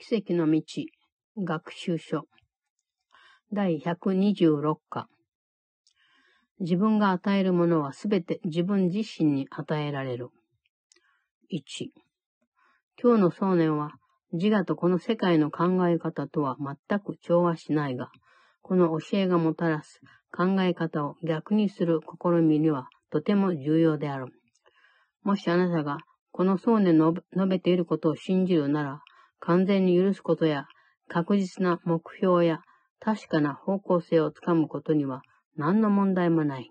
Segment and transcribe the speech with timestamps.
[0.00, 0.62] 奇跡の道、
[1.36, 2.28] 学習書。
[3.52, 5.08] 第126課。
[6.60, 10.28] 自分が与えるものはすべて自分自身に与えられる。
[11.52, 11.88] 1。
[13.02, 13.90] 今日の想念は
[14.32, 18.12] 自我とこの世界の考え方とは全く調和しないが、
[18.62, 24.26] この教えがもたらす考え方を逆にする試みにはとても重要である。
[25.24, 25.98] もしあなたが
[26.30, 29.00] この想念の述べていることを信じるなら、
[29.40, 30.66] 完全に許すことや、
[31.08, 32.60] 確実な目標や
[33.00, 35.22] 確かな方向性をつかむことには
[35.56, 36.70] 何の問題もない。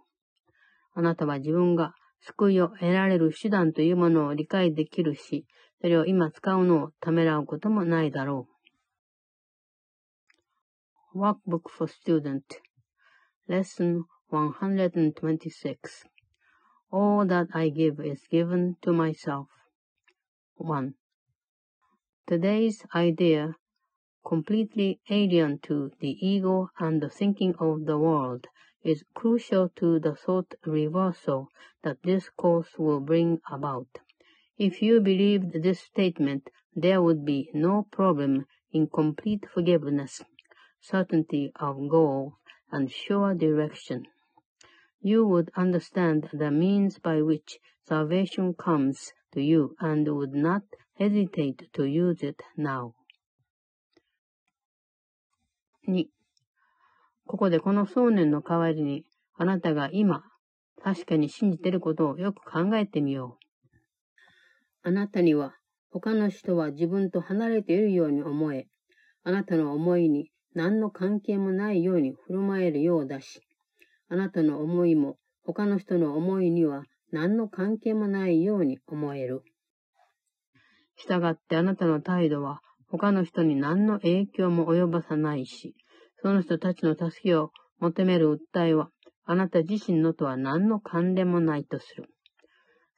[0.93, 5.45] あなたは自分が救いを得られる手段というものを理解できるし、
[5.81, 8.47] それを今使うのをためらうこともないだろ
[11.13, 11.19] う。
[11.19, 12.41] Workbook for Student
[13.47, 16.05] Lesson 126
[16.91, 19.47] All that I give is given to myself.
[20.57, 20.93] 1.
[22.27, 23.55] Today's idea,
[24.25, 28.47] completely alien to the ego and the thinking of the world,
[28.83, 31.47] is crucial to the thought reversal
[31.83, 33.87] that this course will bring about.
[34.57, 40.21] If you believed this statement, there would be no problem in complete forgiveness,
[40.81, 42.33] certainty of goal,
[42.69, 44.05] and sure direction.
[44.99, 50.63] You would understand the means by which salvation comes to you and would not
[50.99, 52.93] hesitate to use it now.
[55.87, 56.05] 2.
[57.27, 59.05] ここでこの想念の代わりに、
[59.37, 60.23] あなたが今、
[60.83, 63.37] 確かに信じていることをよく考えてみよ
[64.83, 64.87] う。
[64.87, 65.53] あなたには、
[65.91, 68.67] 他の人は自分と離れているように思え、
[69.23, 73.41] あなたの思いに何の関係もないように振る舞えるようだし、
[74.09, 79.43] あなたの思いも他の人の思いには何の関係もないように思える。
[80.97, 85.75] したがってあなたの態度は他の人に何の影響も及ばさないし、
[86.21, 88.89] その人たちの助けを求める訴えは
[89.25, 92.09] あなた自身のとは何の関連もないとする。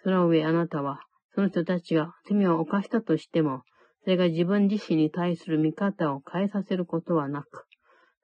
[0.03, 1.01] その上あなたは
[1.35, 3.63] その人たちが罪を犯したとしても、
[4.03, 7.66] それが自分自身に対する見方を変えさせることはなく、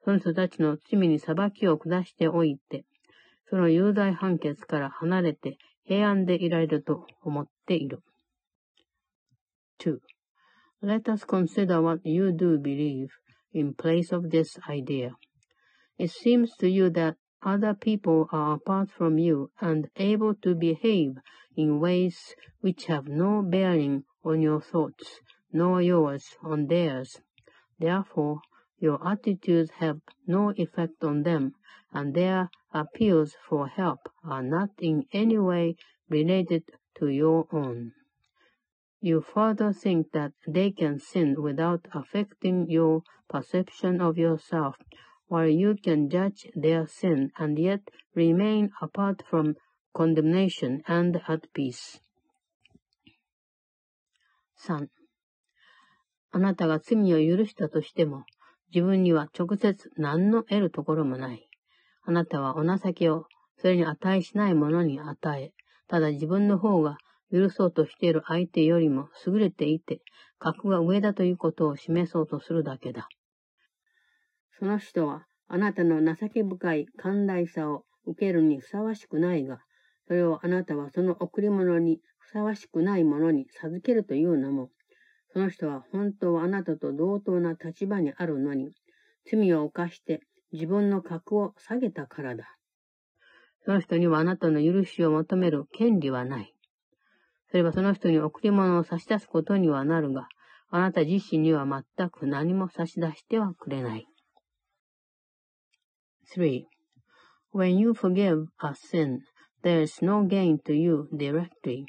[0.04, 2.84] その人たちの罪に裁きを下しておいて、
[3.48, 8.00] その有罪判決から離れて平安でいられると思っている。
[9.78, 10.00] 2.
[10.82, 13.10] Let us consider what you do believe
[13.52, 15.16] in place of this idea.
[15.98, 21.16] It seems to you that other people are apart from you and able to behave
[21.56, 25.20] in ways which have no bearing on your thoughts,
[25.52, 27.20] nor yours on theirs.
[27.78, 28.40] Therefore,
[28.78, 31.54] your attitudes have no effect on them,
[31.92, 35.76] and their appeals for help are not in any way
[36.10, 36.64] related
[36.98, 37.92] to your own.
[39.00, 44.76] You further think that they can sin without affecting your perception of yourself,
[45.28, 47.82] while you can judge their sin and yet
[48.14, 49.56] remain apart from
[49.94, 52.00] condemnation and at peace.
[54.56, 54.88] 3.
[56.32, 58.24] あなたが罪を許したとしても、
[58.74, 61.48] 自分には直接何の得るところもない。
[62.02, 63.26] あなたはお情けを
[63.58, 65.52] それに値しないものに与え、
[65.88, 66.98] ただ自分の方が
[67.32, 70.00] 許そうとしている相手よりも優れていて、
[70.38, 73.08] 格が上だということを示そうとするだけだ。
[74.58, 79.60] その人はあなたの情け深い寛大さを受けるにふさわしくないが、
[80.06, 84.70] それをあなたはその贈り物にふさわしくないものに授けるというのも、
[85.32, 88.72] その人は本当はあなたと同等な立場にあるのに、
[89.30, 90.20] 罪を犯して
[90.52, 92.56] 自分の格を下げたからだ。
[93.64, 96.55] その人にはあなたの許しを求める権利はない。
[97.49, 100.27] それはその人に贈り物を差し出すことにはなるが、
[100.69, 104.07] あなた自身には全く何も差し出してはくれない。
[106.35, 106.63] 3.
[107.53, 109.19] When you forgive a sin,
[109.63, 111.85] there is no gain to you directly.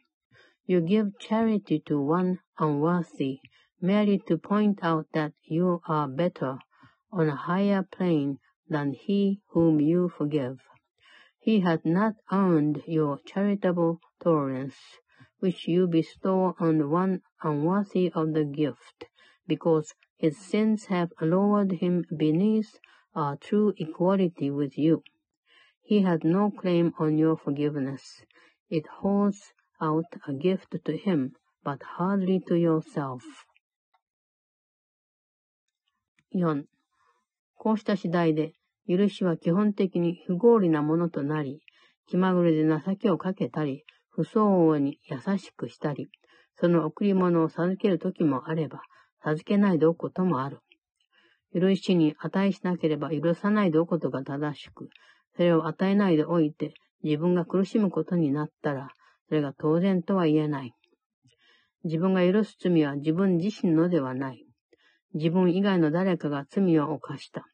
[0.67, 3.39] You give charity to one unworthy,
[3.81, 6.59] merely to point out that you are better,
[7.13, 8.39] on a higher plane
[8.69, 10.59] than he whom you forgive.
[11.39, 14.75] He had not earned your charitable tolerance,
[15.41, 19.07] which you bestow on one unworthy of the gift,
[19.47, 22.79] because his sins have lowered him beneath
[23.15, 25.03] a true equality with you.
[25.83, 28.23] He had no claim on your forgiveness.
[28.71, 31.33] It holds out a gift to him,
[31.65, 33.23] but hardly to yourself.
[36.33, 36.65] 4.
[37.57, 38.55] こうした次第で、
[38.89, 41.61] 許しは基本的に不合理なものとなり、
[42.07, 43.85] 気まぐれで情けをかけたり、
[44.18, 46.10] 不相応に優しくしたり、
[46.56, 48.82] その贈り物を授ける時もあれば、
[49.24, 50.58] 授けないでおくこともある。
[51.54, 54.90] 許しに値しなければ許さないでおくことが正しく、
[55.36, 56.74] それを与えないでおいて
[57.04, 58.90] 自分が苦しむことになったら、
[59.28, 60.74] それが当然とは言えない。
[61.84, 64.44] 自分が許す罪は自分自身のではない。
[65.14, 67.46] 自分以外の誰かが罪を犯した。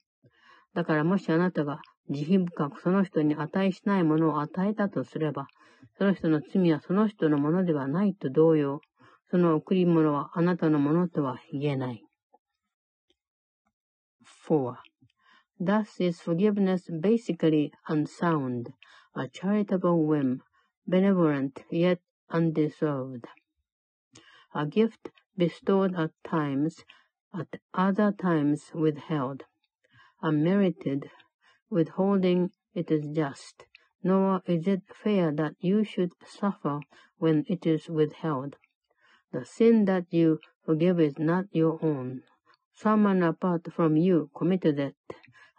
[0.73, 5.47] だからもしあなたが慈悲深くその人に値しないものを与えたとすれば、
[5.96, 8.80] その人の罪はその人のものではないと同様、
[9.30, 12.04] その贈り物はあなたのものとは言えない。
[14.48, 14.76] 4.
[15.60, 18.72] Thus is forgiveness basically unsound,
[19.14, 20.40] a charitable whim,
[20.86, 23.26] benevolent yet undeserved.
[24.54, 26.84] A gift bestowed at times,
[27.34, 29.44] at other times withheld.
[30.22, 31.10] Unmerited,
[31.70, 33.66] withholding it is just,
[34.02, 36.80] nor is it fair that you should suffer
[37.18, 38.56] when it is withheld.
[39.32, 42.22] The sin that you forgive is not your own.
[42.74, 44.96] Someone apart from you committed it,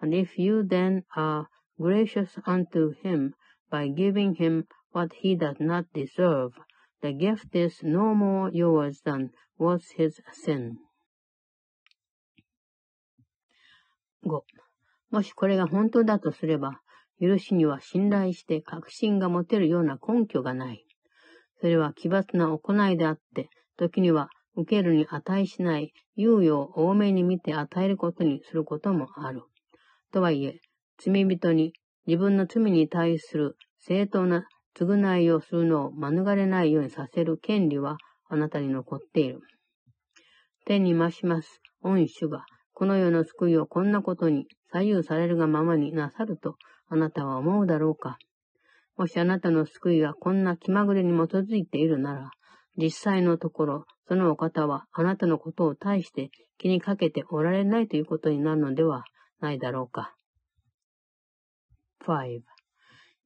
[0.01, 1.47] and if you then are
[1.79, 3.35] gracious unto him
[3.69, 6.53] by giving him what he does not deserve,
[7.01, 10.77] the gift is no more yours than was his sin.
[14.23, 14.41] 5.
[15.11, 16.81] もしこれが本当だとすれば、
[17.20, 20.84] 許しには信頼して確信が持てるような根拠がない。
[21.60, 29.42] それは奇抜な行いであって、時には受けるに値しない猶予を多めに見て与えることにすることもある。
[30.12, 30.60] とはいえ、
[30.98, 31.72] 罪人に
[32.06, 34.46] 自分の罪に対する正当な
[34.76, 37.96] 償いをするのを免れないようにさせる権利は
[38.28, 39.40] あなたに残っている。
[40.66, 46.56] 天に増します、恩主が、この世の救いをこんなことに左右されるがままになさると
[46.88, 48.18] あなたは思うだろうか。
[48.96, 52.30] もしあなたの救いがこんな気まぐれに基づいているなら、
[52.76, 59.04] 実際のところ、そのお方はあなたのことを対して気にかけておられないということになるのでは
[59.40, 60.14] ないだろうか。
[62.06, 62.42] 5.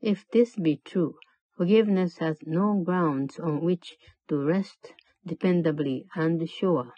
[0.02, 1.14] If this be true,
[1.56, 3.96] forgiveness has no grounds on which
[4.28, 4.94] to rest
[5.26, 6.92] dependably and sure.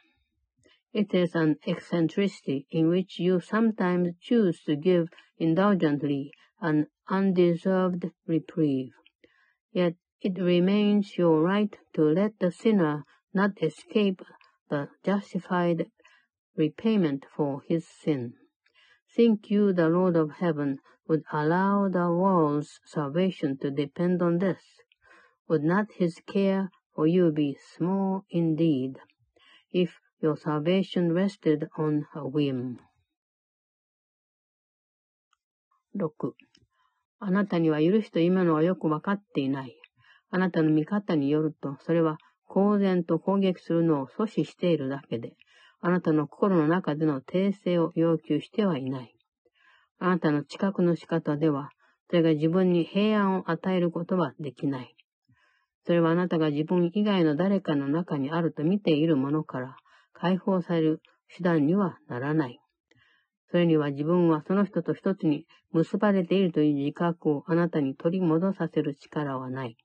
[0.92, 5.08] It is an eccentricity in which you sometimes choose to give
[5.38, 8.92] indulgently an undeserved reprieve.
[9.72, 14.22] Yet it remains your right to let the sinner not escape
[14.68, 15.90] the justified
[16.56, 18.34] repayment for his sin.
[19.14, 20.78] Think you the Lord of heaven
[21.08, 24.62] would allow the world's salvation to depend on this?
[25.48, 28.98] Would not his care for you be small indeed,
[29.72, 32.78] if your salvation rested on a whim?
[35.92, 36.49] 6.
[37.22, 39.76] あなたには許しというものはよくわかっていない。
[40.30, 45.34] あなたの見方によると、それは公然と攻撃するのを阻止しているだけで、
[45.82, 49.14] あなたの心の中での訂正を要求してはいない。
[49.98, 51.70] あなたの知覚の仕方では、
[52.08, 54.96] それが自分に平安を与えることはできない。
[55.84, 59.76] それはあなたが自分以外の誰かの中にあると見ているものから
[60.12, 61.02] 解放される
[61.36, 62.59] 手段にはならない。
[63.50, 69.76] それには自分はその人と一つに結ばれているという自覚をあなたに取り戻させる力はない。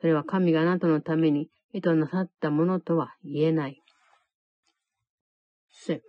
[0.00, 3.82] それは神があなたのために意図なさったものとは言えない。
[5.88, 6.00] 6.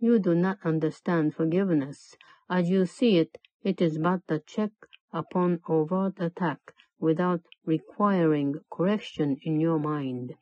[0.00, 2.16] You do not understand forgiveness.
[2.48, 4.70] As you see it, it is but a check
[5.12, 6.58] upon overt attack
[7.00, 10.34] without requiring correction in your mind.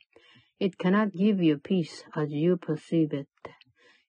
[0.58, 3.28] It cannot give you peace as you perceive it.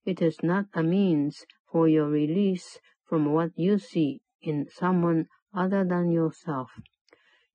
[0.05, 5.85] It is not a means for your release from what you see in someone other
[5.85, 6.71] than yourself.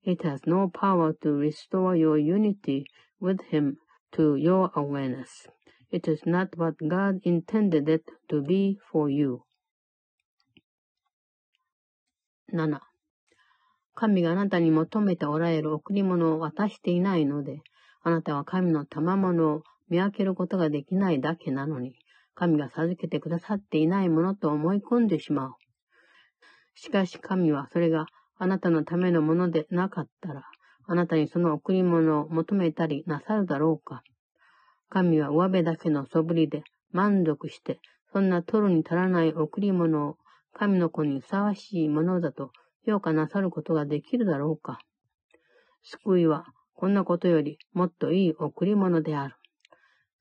[0.04, 2.86] It has no power to restore your unity
[3.20, 3.78] with Him
[4.14, 5.48] to your awareness.
[5.92, 9.44] It is not what God intended it to be for you.
[12.52, 12.82] 7.
[13.94, 17.62] 神があなたに求めておられる贈り物を渡していないので、
[18.04, 21.96] あなたは神の賜物を見分けることができないだけなのに、
[22.37, 25.55] 神が授けてくださっていないものと思い込んでしまう。
[26.75, 28.07] しかし神はそれが
[28.39, 30.43] あなたのためのものでなかったら、
[30.87, 34.03] あなたにその贈り物を求めたりなさるだろうか。
[34.91, 36.63] 神は上辺だけのそぶりで
[36.93, 37.81] 満足して、
[38.13, 40.17] そんな取るに足らない贈り物を
[40.53, 42.53] 神の子にふさわしいものだと
[42.87, 44.79] 評価なさることができるだろうか。
[45.83, 49.35] 救いはこんなことよりもっといい贈り物である。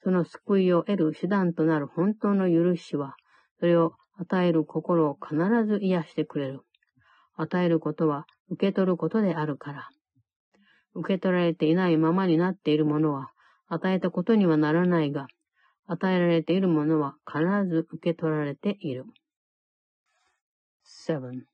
[0.06, 3.16] その救いを得る手段となる本当の許しは、
[3.60, 5.36] それを与える心を必
[5.66, 6.62] ず癒してくれる。
[7.34, 9.90] 与えることは受け取ることであるから。
[10.94, 13.32] 受け取られていないままになっているものは、
[13.68, 15.26] 与えたことにはならないが、
[15.88, 19.06] 与えられているものは必ず受け取られている。
[21.08, 21.46] 7.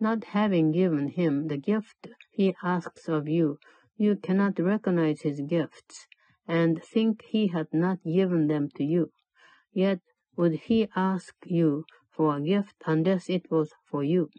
[0.00, 3.58] Not having given him the gift he asks of you,
[3.98, 6.08] you cannot recognize his gifts,
[6.46, 9.10] and think he had not given them to you.
[9.72, 10.00] Yet
[10.36, 14.30] would he ask you for a gift unless it was for you?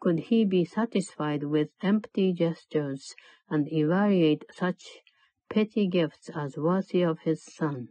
[0.00, 3.14] Could he be satisfied with empty gestures
[3.48, 5.00] and evaluate such
[5.48, 7.88] petty gifts as worthy of his son?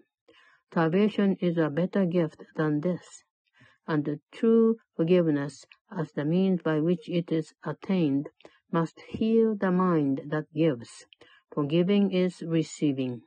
[0.74, 3.24] Salvation is a better gift than this,
[3.88, 8.30] and the true forgiveness, as the means by which it is attained,
[8.72, 11.06] must heal the mind that gives.
[11.54, 13.24] Forgiving is receiving.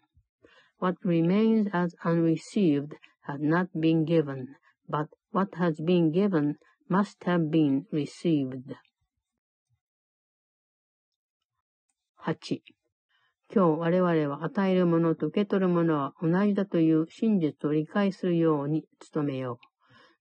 [0.85, 4.49] What remains as unreceived has not been given,
[4.87, 6.57] but what has been given
[6.91, 8.77] must have been received.
[12.27, 12.61] 8.
[13.49, 19.57] 今日我々は与えるものと受け取るものは同じだという真実を理解するように努めよう。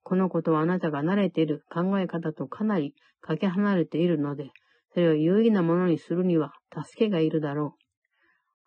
[0.03, 4.51] このことはあなたが慣れている考え方とかなりかけ離れているので、
[4.93, 7.82] それを有意義なものにするには助けがいるだろう。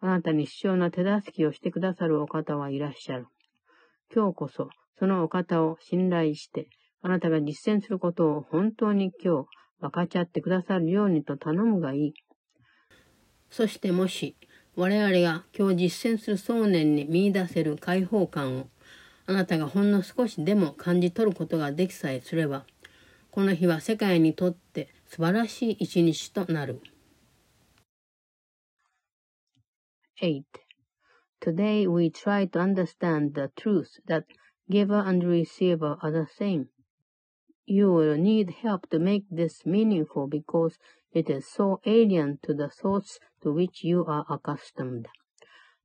[0.00, 3.26] あなたに必要な手助けをしてくださるお方はいらっしゃる。
[4.14, 6.68] 今日こそ、そのお方を信頼して、
[7.02, 9.48] あなたが実践することを本当に今日
[9.80, 12.14] 分かち合ってくださるようにと頼むがいい。
[13.50, 14.36] そしてもし、
[14.74, 18.68] 我々が今日実践する想念に見出せる解放感を、
[19.26, 22.64] あなたがほんの少しでも感じ取ることができさえすれば、
[23.30, 26.80] この日は世界にとって素晴らしい一日となる。
[30.22, 30.44] 8.
[31.42, 34.24] Today we try to understand the truth that
[34.70, 36.70] giver and receiver are the same.
[37.66, 40.78] You will need help to make this meaningful because
[41.12, 45.08] it is so alien to the thoughts to which you are accustomed.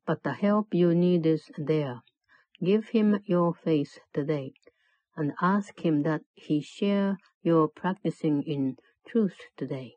[0.05, 2.01] But the help you need is there.
[2.63, 4.53] Give him your faith today
[5.17, 9.95] and ask him that he share your practicing in truth today.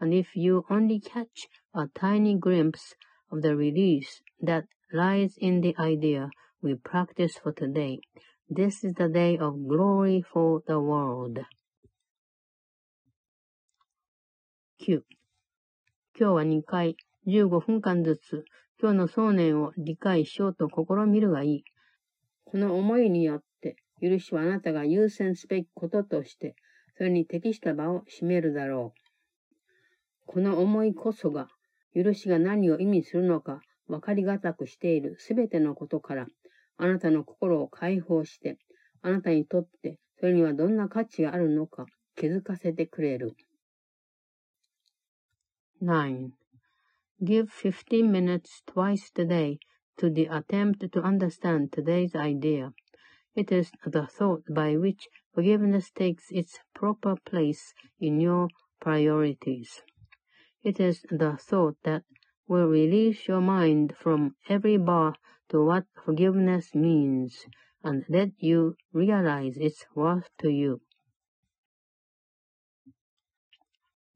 [0.00, 2.94] And if you only catch a tiny glimpse
[3.30, 6.30] of the release that lies in the idea
[6.62, 8.00] we practice for today,
[8.52, 11.38] This is the day of glory for the world.
[14.80, 15.02] 9.
[16.18, 16.96] 今日は2回、
[17.28, 18.44] 15分間ずつ、
[18.80, 21.64] 今日の想念を理解しようと試みるがいい。
[22.44, 26.56] この思いによって、許しはあなたが優先すべきこととして、
[26.96, 29.00] それに適した場を占めるだろう。
[30.26, 31.46] この思いこそが、
[31.94, 36.26] 許しが何を意味するのか分かりがたくしているすべてのことから、
[36.76, 38.58] あなたの心を解放して、
[39.02, 43.34] あなたにとってそれにはどんな価値があるのか気づかせてくれる。
[45.82, 46.30] 9.
[47.22, 49.58] Give 15 minutes twice today
[49.96, 52.72] to the attempt to understand today's idea.
[53.34, 58.48] It is the thought by which forgiveness takes its proper place in your
[58.80, 59.82] priorities.
[60.62, 62.02] It is the thought that
[62.46, 65.14] will release your mind from every bar
[65.48, 67.46] to what forgiveness means
[67.82, 70.80] and let you realize its worth to you.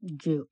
[0.03, 0.45] 10.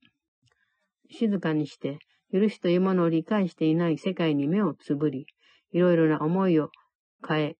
[1.10, 1.98] 静かにして、
[2.32, 5.26] 許しというものを理解していない世界に目をつぶり、
[5.70, 6.70] いろいろな思いを
[7.26, 7.56] 変え、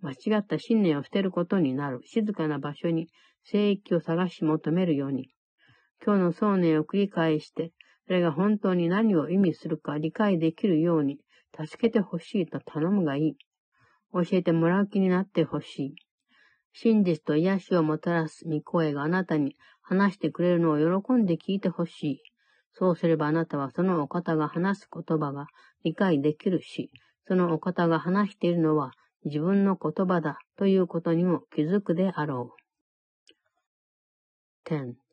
[0.00, 3.08] 間違った信念を捨てることになる静かな場所に
[3.44, 5.30] 聖域を探し求めるように、
[6.04, 7.72] 今日の想念を繰り返して、
[8.06, 11.18] それが本当に何を意味するか理解できるように
[11.54, 13.36] 助けてほしいと頼むがいい。
[14.12, 15.94] 教えてもらう気になってほしい。
[16.72, 22.22] 真実と癒しをもたらす御声があなたに話してくれるのを喜んで聞いてほしい。
[22.72, 25.46] そうすればあなたはそのお方が話す言葉が
[25.82, 26.90] 理解できるし、
[27.26, 28.92] そのお方が話しているのは
[29.24, 32.68] 自分の言葉だということにも気づくであろう。
[34.64, 35.07] 10.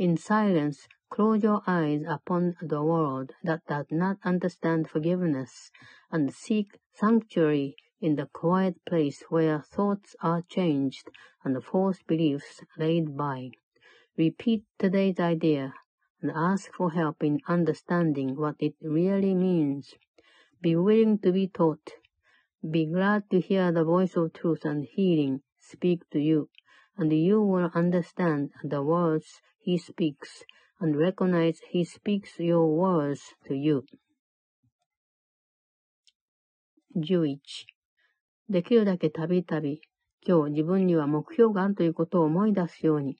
[0.00, 5.70] In silence, Close your eyes upon the world that does not understand forgiveness,
[6.10, 11.10] and seek sanctuary in the quiet place where thoughts are changed
[11.44, 13.50] and false beliefs laid by.
[14.16, 15.74] Repeat today's idea
[16.22, 19.92] and ask for help in understanding what it really means.
[20.62, 21.94] Be willing to be taught.
[22.62, 26.48] Be glad to hear the voice of truth and healing speak to you,
[26.96, 30.44] and you will understand the words he speaks
[30.80, 33.84] and recognize he speaks your words to you.
[36.96, 37.38] 11.
[38.48, 39.80] できるだけたびたび
[40.26, 43.16] 今日自分には目標があるということを思い出すように。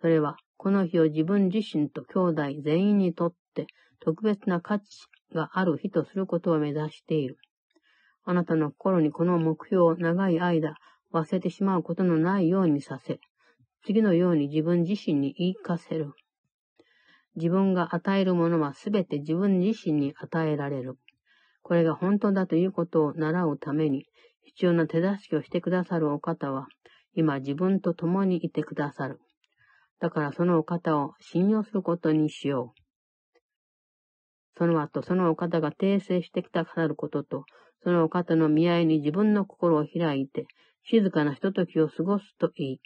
[0.00, 3.66] それはこの日を自分自身と兄弟全員にとって
[4.00, 4.84] 特別な価値
[5.34, 7.38] がある日とすることを目指している。
[8.24, 10.74] あなたの心にこの目標を長い間
[11.12, 13.20] 忘れてしまうことのないようにさせ、
[13.86, 16.12] 次のように自分自身に言い聞かせる。
[17.36, 20.98] 自分が与えるものはすべて自分自身に与えられる。
[21.62, 24.08] これが本当だということを習うために、
[24.42, 26.66] 必要な手助けをしてくださるお方は、
[27.14, 29.20] 今自分と共にいてくださる。
[30.00, 33.38] だからそのお方を信用することにしよう。
[34.58, 37.44] その後、そのお方が訂正してきたくなることと、
[37.84, 40.48] そのお方の見合いに自分の心を開いて、
[40.82, 42.80] 静かなひとときを過ごすといい。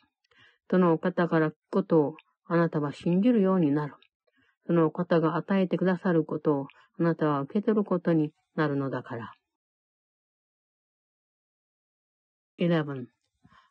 [0.70, 3.94] そのお方から聞くことをあなたは信じるようになる。
[4.66, 6.66] そのお方が与えてくださることを
[6.98, 9.32] あなたは受け取ることになるのだから。
[12.60, 13.06] 11.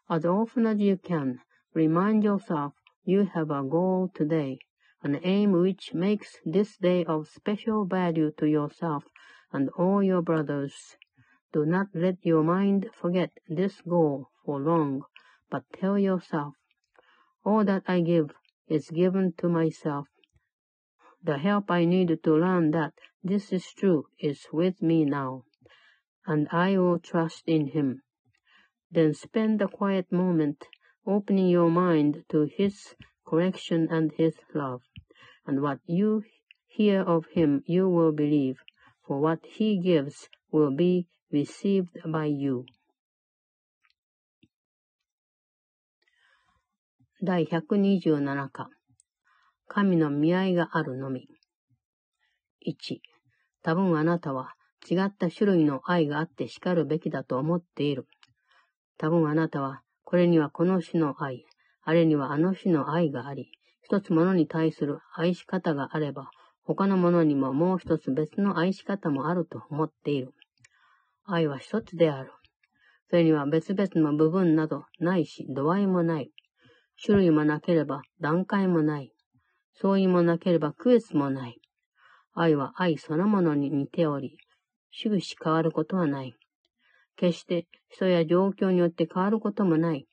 [0.10, 1.38] As often as you can,
[1.74, 2.74] remind yourself
[3.06, 4.58] you have a goal today,
[5.02, 9.06] an aim which makes this day of special value to yourself
[9.54, 10.98] and all your brothers.
[11.54, 15.04] Do not let your mind forget this goal for long,
[15.50, 16.56] but tell yourself,
[17.46, 18.32] all that I give
[18.68, 20.08] is given to myself
[21.22, 25.44] the help I need to learn that this is true is with me now,
[26.26, 28.04] and I will trust in Him.
[28.90, 30.66] Then spend a quiet moment
[31.06, 32.96] opening your mind to His
[33.28, 34.82] correction and His love,
[35.46, 36.24] and what you
[36.68, 38.60] hear of Him you will believe,
[39.06, 42.66] for what He gives will be received by you.
[47.22, 48.70] 第127課
[49.68, 51.28] 神の見合いがあるのみ。
[52.66, 53.00] 1、
[53.62, 54.54] 多分あなたは
[54.90, 58.08] 違った種類の愛があって叱るべきだと思っている。
[58.98, 61.44] 多分あなたは、これにはこの種の愛、
[61.84, 66.32] あれにはあの種の愛があり、一つものに対する愛し方があれば、
[66.64, 70.34] 他のものにももう一つ別の愛し方もあると思っている。
[71.26, 72.32] 愛は一つである。
[73.10, 76.32] それには別々の部分などないし、度合いもない。
[77.04, 79.14] 種類もなければ段階もない。
[79.82, 81.62] 相違もなければ区別もない。
[82.34, 84.38] 愛は愛そのものに似ており、
[84.92, 86.36] 終始変わることはない。
[87.16, 90.08] 決して人や状況によって変わることもない。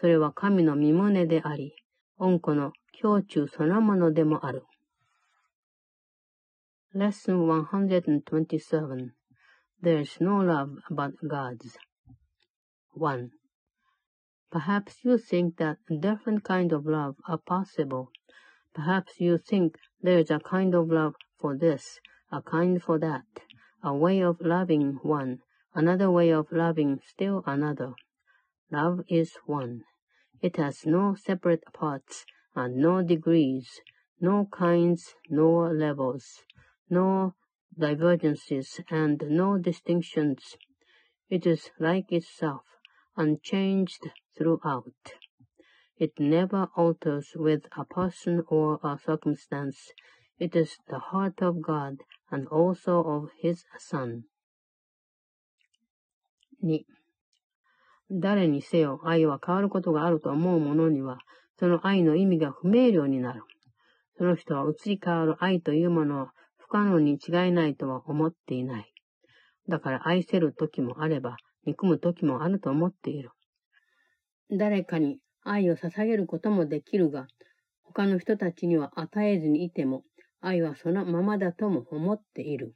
[0.00, 1.74] それは神の身胸であり、
[2.18, 4.64] 恩子の胸中そのものでもある。
[6.94, 9.10] Lesson 127
[9.82, 11.76] There is no love but God's.
[12.96, 13.28] 1.
[14.54, 18.12] Perhaps you think that different kinds of love are possible.
[18.72, 21.98] Perhaps you think there's a kind of love for this,
[22.30, 23.24] a kind for that,
[23.82, 25.40] a way of loving one,
[25.74, 27.94] another way of loving still another.
[28.70, 29.82] Love is one.
[30.40, 33.80] It has no separate parts and no degrees,
[34.20, 36.44] no kinds nor levels,
[36.88, 37.34] no
[37.76, 40.56] divergences and no distinctions.
[41.28, 42.62] It is like itself,
[43.16, 44.84] unchanged throughout.
[45.98, 49.92] It never alters with a person or a circumstance.
[50.38, 54.24] It is the heart of God and also of His Son.
[56.62, 56.84] 2.
[58.10, 61.18] 誰にせよ愛は変わることがあると思う者には、
[61.58, 63.42] その愛の意味が不明瞭になる。
[64.18, 68.92] その人は移り変わる愛というものは不可能に違いないとは思っていない。
[69.68, 73.30] だから愛せる時もあれば、憎む時もあると思っている。
[74.50, 77.26] 誰かに愛を捧げることもできるが、
[77.82, 80.02] 他の人たちには与えずにいても、
[80.40, 82.72] 愛はそのままだとも思っている。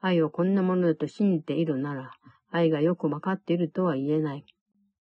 [0.00, 2.12] 愛をこんなものだと信じているなら、
[2.50, 4.44] 愛がよくわかっているとは言えない。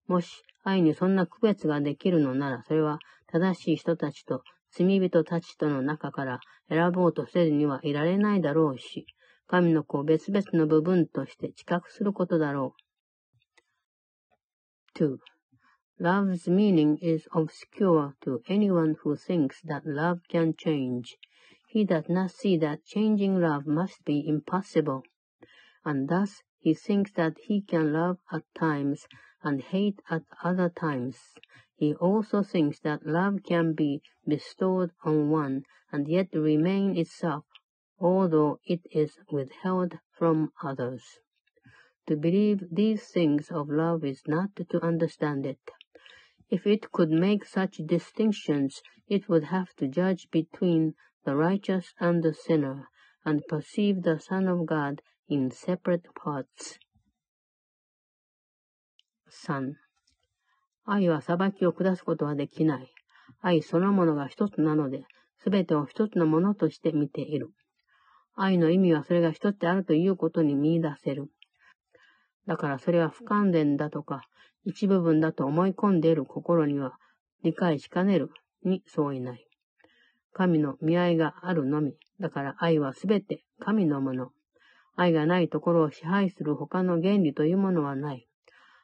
[0.08, 9.06] もし、愛にそんな区別ができるのなら、それは正しい人たちと罪人たちとの中から選ぼうとせずにはいられないだろうし、
[9.48, 12.74] 神の子を別々の部分として知覚することだろ
[14.98, 15.02] う。
[15.04, 15.18] 2.
[15.98, 21.16] Love's meaning is obscure to anyone who thinks that love can change.
[21.70, 25.04] He does not see that changing love must be impossible,
[25.86, 29.08] and thus he thinks that he can love at times
[29.42, 31.18] and hate at other times.
[31.78, 37.46] He also thinks that love can be bestowed on one and yet remain itself,
[38.00, 41.20] although it is withheld from others.
[42.08, 45.60] To believe these things of love is not to understand it.
[46.50, 50.94] If it could make such distinctions, it would have to judge between
[51.26, 52.88] the righteous and the sinner,
[53.24, 56.80] and perceive the Son of God in separate parts.
[59.28, 59.74] 3.
[60.86, 62.94] 愛は裁きを下すことはできない。
[63.42, 65.06] 愛そのものが一つなので、
[65.40, 67.50] すべてを一つのものとして見ている。
[68.36, 71.32] 愛の意味はそれが一つであるということに見出せる。
[72.46, 74.22] だからそれは不完全だとか、
[74.65, 76.97] 一部分だと思い込んでいる心には
[77.43, 78.32] 理解しかねる
[78.63, 79.47] に相違ない。
[80.34, 81.93] 神の見合いがあるのみ。
[82.19, 84.32] だから愛はすべて神のもの。
[84.95, 88.28] 愛がないところを支配する他の原理というものはない。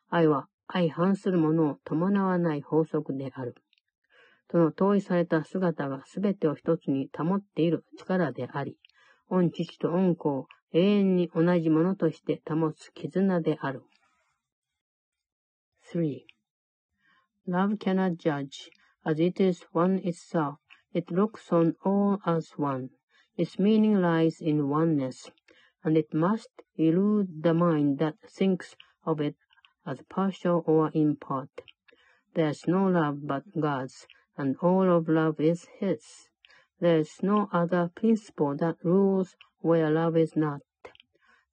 [0.10, 3.56] 愛は相反するものを伴わない法則である。
[4.52, 8.78] その統一された姿がすべてを一つに保っている力であり、
[9.30, 13.84] 御父と御子を永遠に同じものとして保つ絆である。
[15.92, 16.26] 3.
[17.46, 18.70] Love cannot judge,
[19.06, 20.58] as it is one itself.
[20.94, 22.92] It looks on all as one.
[23.36, 25.30] Its meaning lies in oneness,
[25.84, 29.36] and it must elude the mind that thinks of it
[29.86, 31.50] as partial or in part.
[32.36, 36.30] There is no love but God's, and all of love is His.
[36.80, 40.62] There is no other principle that rules where love is not.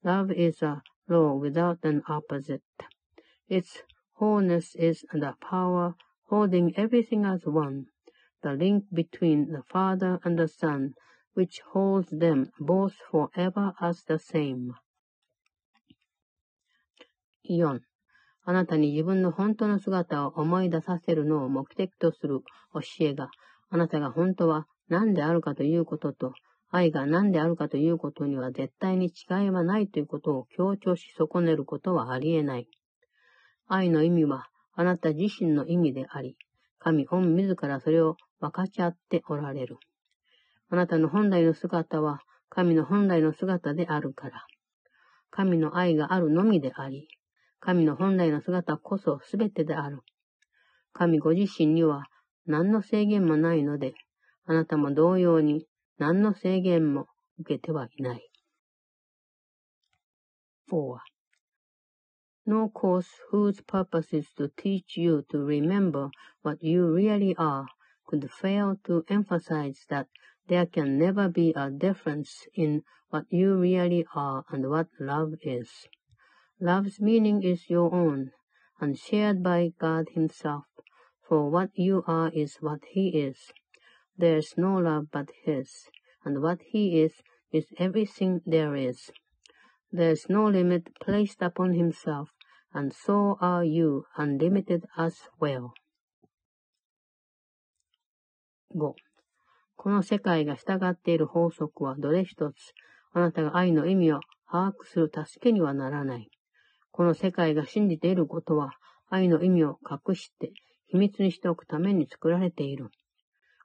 [0.05, 2.62] Love is a law without an opposite.
[3.48, 3.83] Its
[4.18, 5.94] wholeness is the power
[6.28, 7.87] holding everything as one,
[8.42, 10.94] the link between the Father and the Son,
[11.35, 14.74] which holds them both forever as the same.
[17.48, 17.81] 4.
[18.44, 22.40] あなたに自分の本当の姿を思い出させるのを目的とする
[22.74, 23.31] 教えが、
[23.70, 26.33] あなたが本当は何であるかということと、
[26.70, 32.68] 愛が何であるかということには絶対に違いはないということを強調し損ねることはありえない。
[33.68, 36.37] 愛の意味はあなた自身の意味であり、
[36.78, 39.76] 神御自らそれを分かち合っておられる。
[40.70, 44.46] あなたの本来の姿は神の本来の姿であるから。
[45.31, 47.09] 神の愛があるのみであり、
[47.61, 50.00] 神の本来の姿こそ全てである。
[50.92, 52.04] 神ご自身には
[52.46, 53.94] 何の制限もないので、
[54.46, 55.66] あなたも同様に
[55.98, 58.31] 何の制限も受けてはいない。
[60.70, 60.98] 4.
[62.48, 67.68] No course whose purpose is to teach you to remember what you really are
[68.06, 70.08] could fail to emphasize that
[70.46, 75.88] there can never be a difference in what you really are and what love is.
[76.58, 78.30] Love's meaning is your own,
[78.80, 80.64] and shared by God Himself,
[81.28, 83.52] for what you are is what He is.
[84.16, 85.90] There is no love but His,
[86.24, 87.20] and what He is
[87.52, 89.11] is everything there is.
[89.92, 92.30] There is no limit placed upon Himself,
[92.74, 95.72] and so are you unlimited as well.
[98.74, 98.94] 5.
[99.76, 102.54] この世界が従っている法則はどれ一つ、
[103.12, 106.28] あなたが愛の意味を把握する助けにはならない。
[106.90, 108.72] この世界が信じていることは、
[109.09, 110.52] 愛の意味を隠して
[110.88, 112.90] 秘密にしておくために作られている。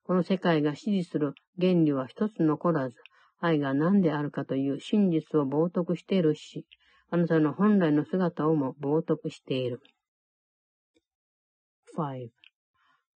[0.05, 2.95] この世界が支持する原理は一つ残らず、
[3.39, 6.65] 愛が何であるかという真実を冒涜しているし、
[7.10, 9.80] あなたの本来の姿をも冒涜している。
[11.96, 12.30] 5.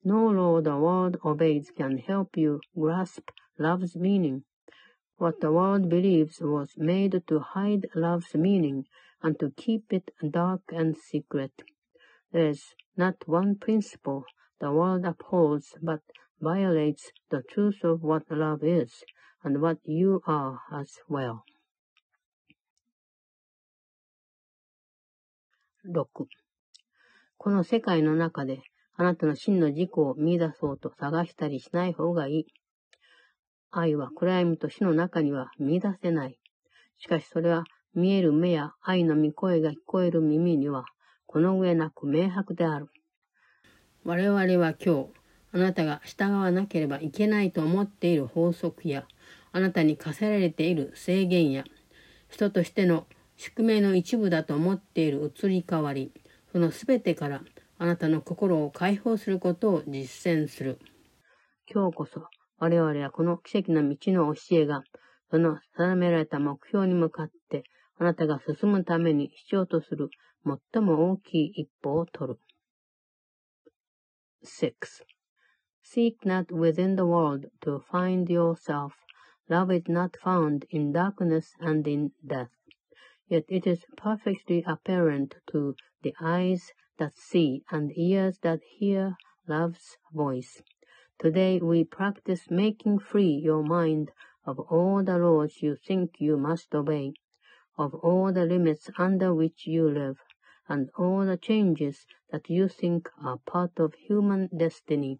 [0.04, 4.42] No law the world obeys can help you grasp love's meaning.
[5.18, 8.86] What the world believes was made to hide love's meaning
[9.20, 11.52] and to keep it dark and secret.
[12.32, 14.24] There is not one principle
[14.60, 16.00] the world upholds but
[16.40, 19.04] violates the truth of what love is
[19.42, 21.44] and what you are as well.
[25.87, 26.07] 6.
[27.37, 28.61] この世界の中で
[28.95, 32.45] あなたの真の自己を見出そうと探したりしない方がいい。
[33.69, 36.39] 愛は暗闇と死の中には見出せない。
[36.97, 40.85] しかしそれは見える目や愛の御声が聞こえる耳には、
[41.27, 42.89] この上なく明白である。
[44.05, 45.07] 我々は今日、
[45.51, 49.05] あなたが従わなければいけないと思っている法則や、
[49.51, 51.63] あなたに課せられている制限や、
[52.29, 53.05] 人としての
[53.37, 56.11] 宿命の一部だと思っている移り変わり、
[56.51, 57.41] そのすべてから
[57.77, 60.79] あなたの心を解放することを実践する。
[61.69, 64.83] 今日こそ我々はこの奇跡の道の教えが、
[65.29, 67.63] その定められた目標に向かって
[67.97, 70.09] あなたが進むために必要とする
[70.73, 72.39] 最も大きい一歩を取る。
[74.43, 74.71] 6.
[75.83, 78.93] Seek not within the world to find yourself.
[79.49, 82.49] Love is not found in darkness and in death.
[83.27, 89.97] Yet it is perfectly apparent to the eyes that see and ears that hear love's
[90.13, 90.61] voice.
[91.19, 94.11] Today we practice making free your mind
[94.45, 97.13] of all the laws you think you must obey
[97.77, 100.17] of all the limits under which you live,
[100.67, 105.19] and all the changes that you think are part of human destiny.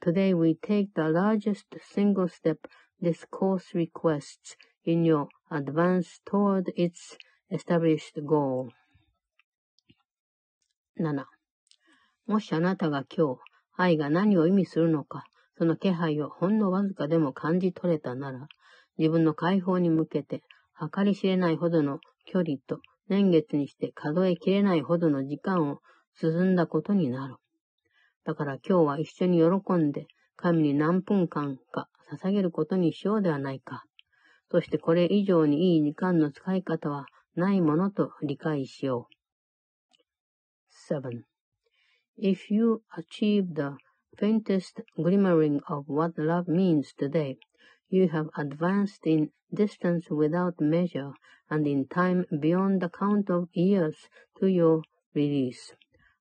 [0.00, 2.66] Today we take the largest single step
[3.00, 7.16] this course requests in your advance toward its
[7.50, 8.68] established goal.
[11.00, 11.24] 7
[12.26, 13.40] もしあなたが今日、
[13.74, 15.24] 愛が何を意味するのか、
[15.56, 18.48] その気配をほんのわずかでも感じ取れたなら、
[18.98, 20.42] 自分の解放に向けて、
[20.94, 25.80] 計り知れないほどの距離と年月にして数えきれないほどの時間を
[26.20, 27.36] 進んだことになる。
[28.24, 30.06] だから今日は一緒に喜んで、
[30.36, 33.84] 神に何分間か捧げることにしようではないか。
[34.50, 37.06] そしてこれ以上にいい時間の使い方は
[37.37, 39.13] ないものと理解しよう。
[40.91, 41.23] 7.
[42.17, 43.77] If you achieve the
[44.17, 47.37] faintest glimmering of what love means today,
[47.89, 51.13] you have advanced in distance without measure
[51.49, 54.09] and in time beyond the count of years
[54.39, 54.81] to your
[55.13, 55.73] release.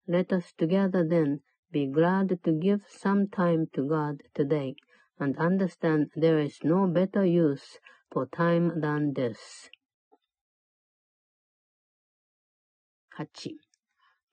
[0.06, 4.76] Let us together then be glad to give some time to God today
[5.18, 7.78] and understand there is no better use
[8.10, 9.70] for time than this.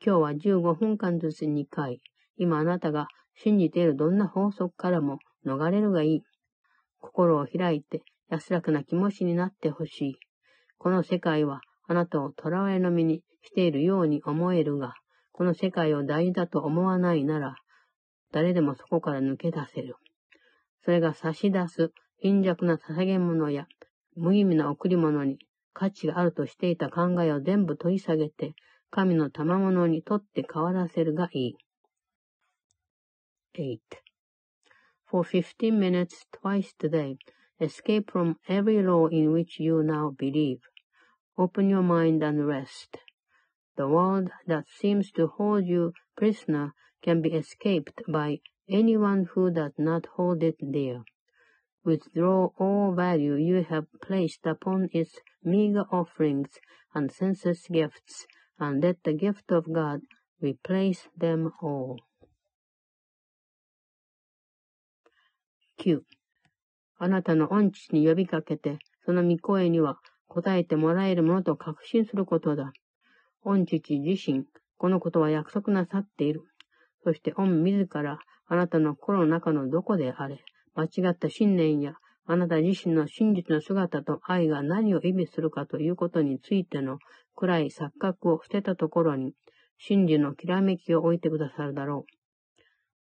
[0.05, 2.03] 今日は15分間ずつ2回。
[2.37, 6.23] 今あなたが信じているどんな法則からも逃れるがいい。
[6.99, 10.17] 心を開いて安らかな気持ちになってほしい。
[10.77, 14.93] この世界はあなたを囚われの身にしているように思えるが、
[15.33, 17.55] この世界を大事だと思わないなら、
[18.33, 19.97] 誰でもそこから抜け出せる。
[20.83, 23.67] それが差し出す貧弱な捧げ物や
[24.15, 25.39] 無意味な贈り物に
[25.73, 28.53] 価値があるとしていた考えを全部取り下げて、
[28.94, 31.58] 神の賜物にとって変わらせるがいい。
[33.56, 33.80] 8.
[35.06, 37.18] For 15 minutes twice today,
[37.60, 40.60] escape from every law in which you now believe.
[41.38, 43.00] Open your mind and rest.
[43.76, 49.74] The world that seems to hold you prisoner can be escaped by anyone who does
[49.78, 51.04] not hold it there.
[51.84, 56.60] Withdraw all value you have placed upon its meager offerings
[56.94, 58.28] and senseless gifts,
[58.59, 60.01] and let the gift of God
[60.41, 61.97] replace them all.
[65.79, 66.01] 9.
[66.99, 72.73] あなたの恩知に呼びかけて、その御声には答えてもらえるものと確信することだ。
[73.43, 74.45] 御父自身、
[74.79, 76.43] このことは約束なさっている。
[77.03, 80.43] そして御自ら、あなたの心の中のどこであれ、
[80.75, 81.95] 間違った信念や、
[82.27, 86.99] あなた自身の真実の姿と愛が何を意味するかということについての
[87.35, 89.35] 暗い錯覚を捨てたところに、
[89.77, 92.07] 真珠のきらめきを置いてくださるだろ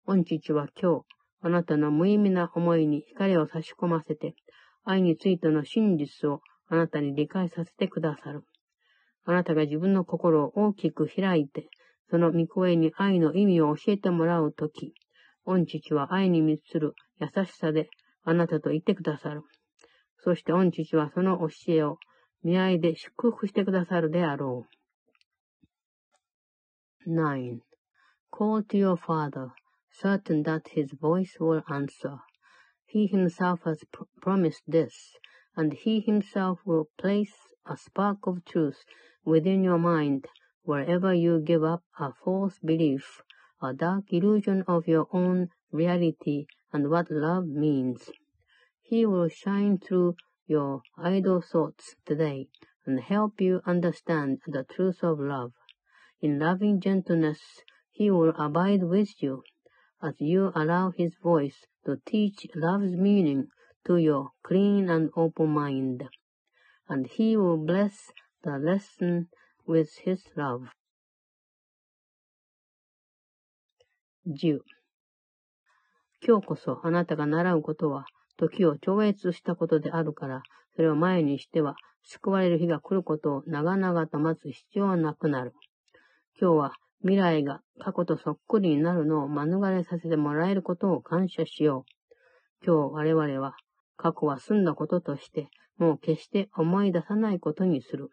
[0.07, 0.17] う。
[0.17, 1.05] 御父は今日、
[1.41, 4.36] あなたの無意味な思いに光を差し込ませて、
[4.83, 8.43] 愛についての真実をあなたに理解させてくださる。
[9.25, 11.69] あなたが自分の心を大きく開いて、
[12.09, 14.93] その御声に愛の意味を教えてもらうとき、
[15.45, 17.89] 御父は愛に満ちる優しさで
[18.24, 19.42] あなたと言ってくださる。
[20.18, 21.98] そして御父はその教えを
[22.42, 24.66] 見合いで祝福してくださるであろ
[27.07, 27.11] う。
[27.11, 27.61] 9.
[28.31, 29.50] Call to your father
[29.90, 32.18] certain that his voice will answer.
[32.87, 35.16] He himself has pr promised this,
[35.57, 37.35] and he himself will place
[37.66, 38.85] a spark of truth
[39.24, 40.26] within your mind
[40.62, 43.22] wherever you give up a false belief,
[43.61, 48.09] a dark illusion of your own reality and what love means.
[48.81, 50.15] He will shine through
[50.47, 52.49] your idle thoughts today
[52.86, 55.53] and help you understand the truth of love.
[56.19, 59.43] In loving gentleness, he will abide with you
[60.01, 63.47] as you allow his voice to teach love's meaning
[63.86, 66.09] to your clean and open mind.
[66.89, 68.12] And he will bless
[68.43, 69.29] the lesson
[69.65, 70.69] with his love.
[74.25, 74.59] 10.
[76.25, 78.05] 今日こそあなたが習うことは
[78.38, 80.41] 時を超越したことであるから、
[80.75, 85.53] それを前にしては救われる日が来ることを長々と待つ必要はなくなる。
[86.39, 91.86] 今日は未来が過去とそっくりになるのを免れさせてもらえることを感謝しよ
[92.63, 92.65] う。
[92.65, 93.57] 今日我々は
[93.97, 98.12] 過去は済んだこととして、もう決して思い出さないことにする。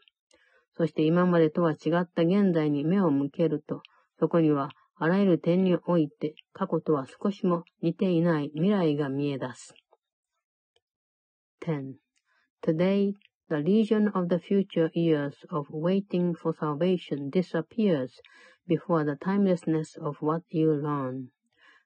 [0.76, 3.82] そして今までとは違った現在に目を向けると、
[4.18, 9.73] そこにはあらゆる点において過去とは少しも似ていない未来が見え出す。
[11.61, 11.95] 10.
[12.61, 13.13] Today,
[13.49, 18.21] the legion of the future years of waiting for salvation disappears
[18.67, 21.29] before the timelessness of what you learn.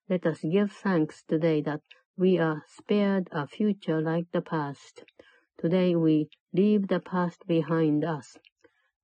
[0.07, 1.81] Let us give thanks today that
[2.17, 5.03] we are spared a future like the past.
[5.57, 8.37] Today we leave the past behind us,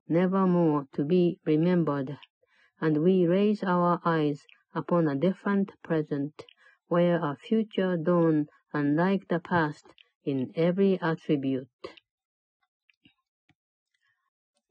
[0.08, 2.18] never more to be remembered,
[2.81, 6.45] and we raise our eyes upon a different present,
[6.89, 9.87] where a future dawn unlike the past
[10.25, 11.69] in every attribute.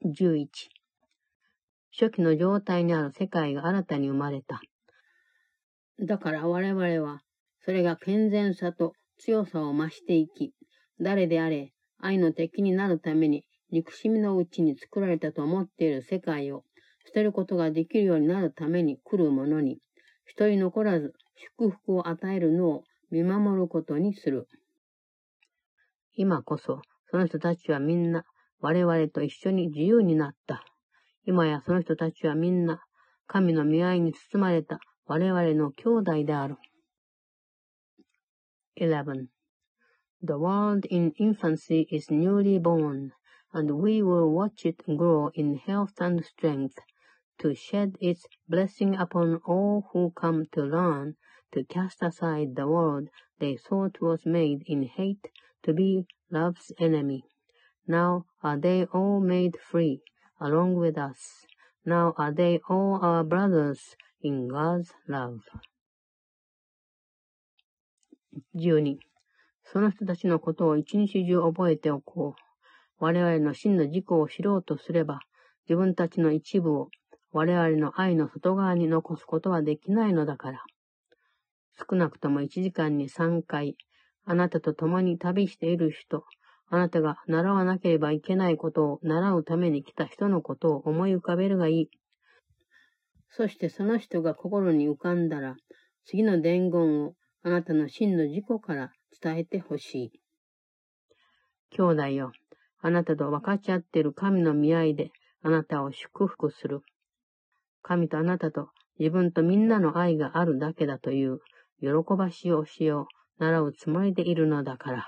[0.04, 0.48] 11.
[1.91, 4.62] 初期の状態にある世界が新たに生まれた。
[6.00, 7.22] だから我々は、
[7.65, 10.54] それが健全さと強さを増していき、
[11.02, 16.63] 誰であれ、愛の敵になるために憎しみのうちに作られたと思っている世界を
[17.10, 19.80] 捨てることができるようになるために来る者に、
[20.26, 21.13] 一人残らず
[21.58, 24.48] 祝福を与えるのを見守ることにする。
[26.15, 28.26] 今こそ、その人たちはみんな
[28.60, 30.63] 我々と一緒に自由になった。
[31.26, 32.80] 今やその人たちはみんな
[33.26, 36.58] 神の見合いに包まれた我々の兄弟である。
[38.80, 39.26] 11.
[40.22, 43.12] The world in infancy is newly born,
[43.52, 46.76] and we will watch it grow in health and strength,
[47.38, 51.16] to shed its blessing upon all who come to learn,
[51.52, 55.28] to cast aside the world they thought was made in hate,
[55.62, 57.24] to be love's enemy.
[57.87, 60.02] Now are they all made free,
[60.40, 61.46] along with us.
[61.85, 65.40] Now are they all our brothers in God's love.
[68.54, 68.98] 12.
[69.64, 72.40] その人たちのことを一日中覚えておこう。
[72.98, 75.20] 我々の真の自己を知ろうとすれば、
[75.68, 76.90] 自分たちの一部を
[77.31, 80.63] 我々の愛の外側に残すことはできないのだから。
[81.89, 83.77] 少なくとも一時間に三回、
[84.25, 86.25] あなたと共に旅している人、
[86.67, 91.89] あなたが習わなければいけないことを習うために来た人のことを思い浮かべるがいい。
[93.29, 95.55] そしてその人が心に浮かんだら、
[96.05, 97.13] 次の伝言を
[97.43, 100.11] あなたの真の自己から伝えてほしい。
[101.71, 102.31] 兄弟よ、
[102.81, 105.11] あなたと分かち合っている神の見合いで
[105.43, 106.81] あなたを祝福する。
[107.88, 111.40] 神とあなたと自分とみんなの愛があるだけだという
[111.80, 113.07] 喜ばしい教えを
[113.38, 115.07] 習うつもりでいるのだから。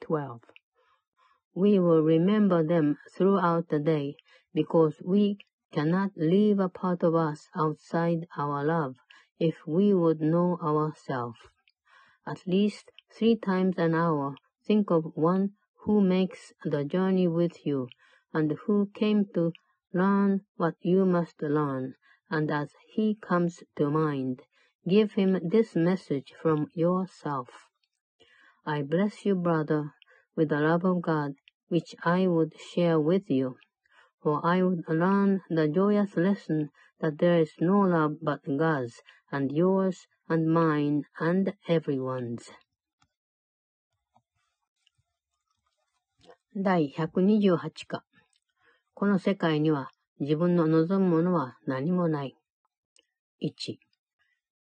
[0.00, 0.38] 12.
[1.54, 4.16] We will remember them throughout the day,
[4.54, 5.38] because we
[5.72, 8.96] cannot leave a part of us outside our love
[9.38, 11.38] if we would know ourselves.
[12.26, 14.34] At least three times an hour,
[14.66, 15.50] think of one
[15.84, 17.88] who makes the journey with you,
[18.32, 19.52] and who came to
[19.93, 21.95] learn what you must learn,
[22.29, 24.41] and as he comes to mind,
[24.87, 27.49] give him this message from yourself.
[28.65, 29.93] I bless you, brother,
[30.35, 31.35] with the love of God,
[31.69, 33.57] which I would share with you.
[34.21, 39.51] For I would learn the joyous lesson that there is no love but God's, and
[39.51, 42.51] yours, and mine, and everyone's.
[46.55, 48.03] 第128課
[48.99, 52.35] この世界には自分の望むものは何もない。
[53.41, 53.77] 1.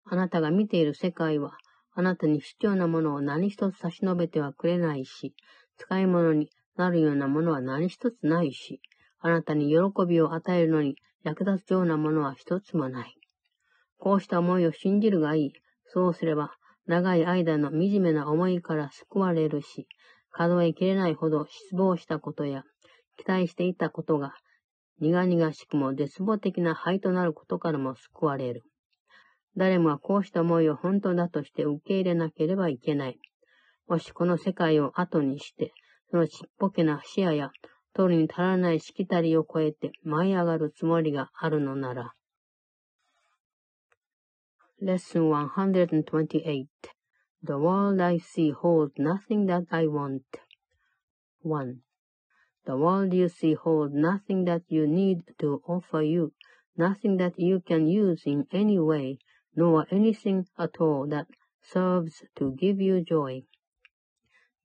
[0.04, 1.56] あなたが見ている世界は
[1.94, 5.34] あなたに必要なものを何一つ差し伸べてはくれないし、
[5.78, 8.82] 使い物になるようなものは何一つないし、
[9.20, 13.14] あなたに喜びを与えるのに役立つようなものは一つもない。
[13.96, 15.52] こうした思いを信じるがいい。
[15.86, 16.50] そうすれば、
[16.84, 19.88] 長い間の惨めな思いから救われるし、
[20.30, 22.64] 数えきれないほど失望したことや、
[23.16, 24.34] 期待していたことが、
[24.98, 28.64] 苦々しくも絶望的な灰となることからも救われる。
[29.56, 33.18] 誰もがこうした思いを本当だとして受け入れなければいけない。
[33.88, 35.72] もしこの世界を後にして、
[36.10, 37.50] そのちっぽけな視野や、
[37.94, 42.14] 通りに足らないしきたりを超えて舞い上がるつもりがあるのなら。
[44.82, 46.66] Lesson 128
[47.42, 50.22] The world I see holds nothing that I want.
[51.42, 51.85] 1.
[52.66, 56.32] The world you see holds nothing that you need to offer you,
[56.76, 59.18] nothing that you can use in any way,
[59.54, 61.28] nor anything at all that
[61.62, 63.44] serves to give you joy.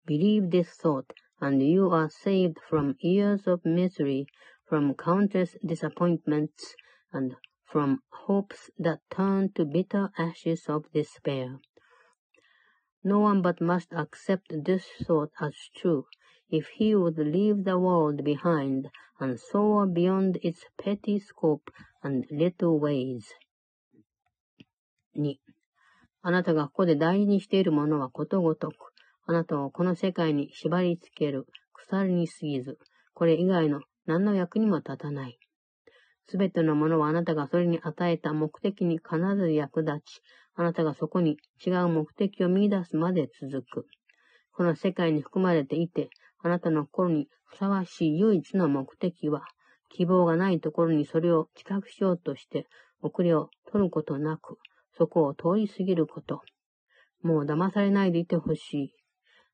[0.07, 4.25] Believe this thought, and you are saved from years of misery,
[4.67, 6.75] from countless disappointments,
[7.13, 7.35] and
[7.65, 11.59] from hopes that turn to bitter ashes of despair.
[13.03, 16.07] No one but must accept this thought as true,
[16.51, 18.89] if he would leave the world behind
[19.19, 21.71] and soar beyond its petty scope
[22.03, 23.23] and little ways.
[25.15, 25.35] 2.
[26.23, 28.75] あなたがここで大事にしているものはことごとく、
[29.25, 32.77] あなたをこの世界に縛り付ける鎖に過ぎず、
[33.13, 35.39] これ以外の何の役にも立たない。
[36.27, 40.21] すべてのものはあなたがそれに与えた目的に必ず役立ち、
[40.55, 43.87] あなたがそこに違う目的を見出すまで続く。
[44.53, 46.09] この世界に含まれていて、
[46.43, 49.43] あなたの心にふさわしい唯一の目的は、
[49.89, 52.67] 希望がないところにそれを知覚しようとして、
[53.01, 54.57] 遅れを取ることなく、
[54.97, 56.41] そこを通り過ぎること。
[57.21, 58.95] もう騙されないでいてほしい。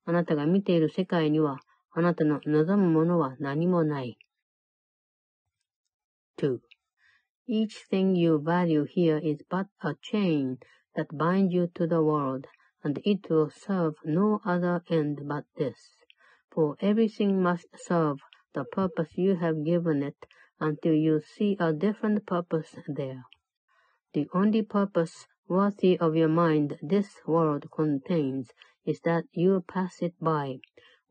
[0.05, 1.59] あなたが見ている世界には、
[1.91, 4.17] あなたの望むものは何もない。
[6.37, 6.59] 2.
[7.49, 10.57] Each thing you value here is but a chain
[10.95, 12.45] that binds you to the world,
[12.83, 15.96] and it will serve no other end but this.
[16.57, 18.17] For everything must serve
[18.55, 20.25] the purpose you have given it
[20.59, 23.25] until you see a different purpose there.
[24.13, 28.49] The only purpose worthy of your mind this world contains
[28.85, 30.57] is that you pass it by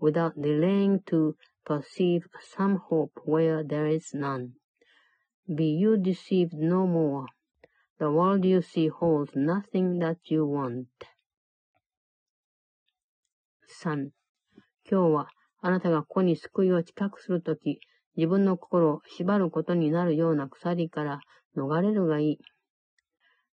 [0.01, 4.55] without delaying to perceive some hope where there is none.
[5.47, 7.26] Be you deceived no more.
[7.99, 10.88] The world you see holds nothing that you want.
[13.68, 14.11] 3.
[14.89, 15.28] 今日は
[15.61, 17.80] あなたがここに救いを近くするとき、
[18.16, 21.20] 自分の心を縛ることになるような鎖から
[21.57, 22.39] 逃れるがいい。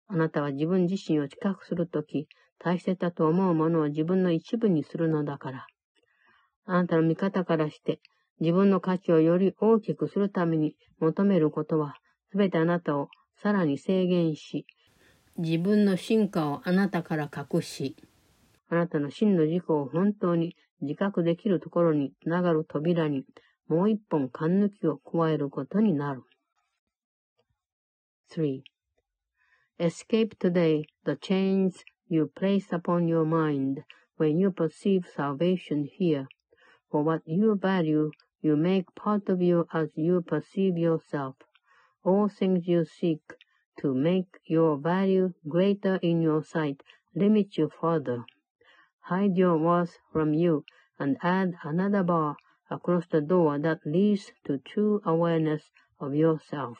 [0.08, 2.28] あなたは自分自身を近くするとき、
[2.58, 5.66] 大切だと思うものを自分の一部にするのだから。
[6.66, 8.00] あなたの見方からして、
[8.40, 11.94] 自分の価値をより大きくするために求めることは、
[12.30, 13.08] すべてあなたを
[13.42, 14.66] さらに制限し、
[15.38, 17.96] 自分の進化をあなたから隠し、
[18.71, 23.25] あなたの真の自己を本当に自覚できるところにつながる扉に
[23.67, 26.23] もう一本勘抜きを加えることになる。
[28.31, 28.61] 3.
[29.79, 33.83] Escape today the chains you place upon your mind
[34.17, 36.27] when you perceive salvation here.
[36.89, 41.35] For what you value, you make part of you as you perceive yourself.
[42.03, 43.21] All things you seek
[43.81, 46.81] to make your value greater in your sight
[47.15, 48.25] limit you further.
[49.04, 50.64] Hide your worth from you
[50.98, 52.36] and add another bar
[52.70, 56.78] across the door that leads to true awareness of yourself.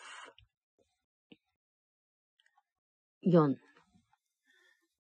[3.24, 3.56] 4.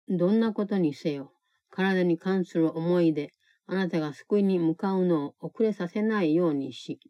[0.08, 1.32] どんなことにせよ、
[1.70, 3.32] 体に関する思いで
[3.66, 7.00] あなたが救いに向かうのを遅れさせないようにし、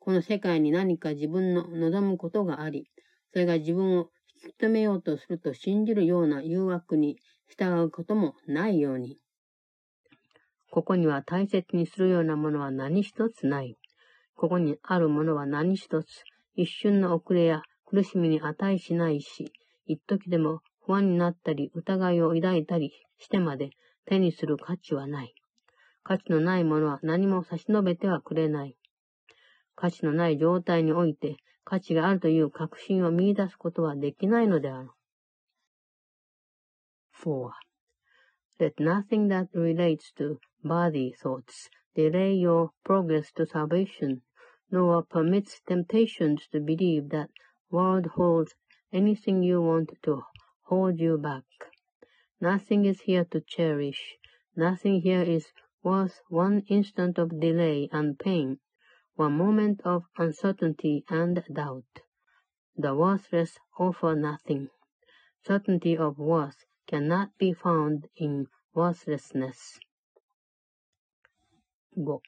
[0.00, 2.90] この世界に何か自分の望むことがあり、
[3.32, 4.10] それが自分を
[4.44, 7.16] 引き止めようとすると信じるような誘惑に
[7.48, 9.21] 従うこともないように。
[10.72, 13.76] ここには大切にするようなものは何一つない。
[14.34, 16.24] ここにあるものは何一つ、
[16.56, 19.52] 一瞬の遅れや苦しみに値しないし、
[19.84, 23.68] 一時でも不安になったり疑いを抱いたりしてまで
[24.06, 25.34] 手にする価値はない。
[26.04, 28.74] 価値のないものは何も差し伸べてはくれない。
[29.74, 34.88] 価値のない状態において価値があるという確信を見出すことはできないのである。
[37.22, 37.50] 4.
[38.58, 44.22] Let nothing that relates to body thoughts delay your progress to salvation,
[44.70, 47.30] nor permits temptations to believe that
[47.70, 48.54] world holds
[48.92, 50.22] anything you want to
[50.64, 51.44] hold you back.
[52.40, 54.16] Nothing is here to cherish.
[54.56, 55.52] Nothing here is
[55.82, 58.58] worth one instant of delay and pain,
[59.14, 62.00] one moment of uncertainty and doubt.
[62.76, 64.70] The worthless offer nothing.
[65.44, 69.78] Certainty of worth cannot be found in worthlessness.
[71.98, 72.20] 5.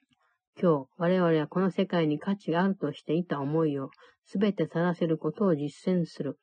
[0.60, 3.88] 今日、我々はこの世界に価値があるとしていた思いを
[4.26, 6.38] すべて晒せることを実践する。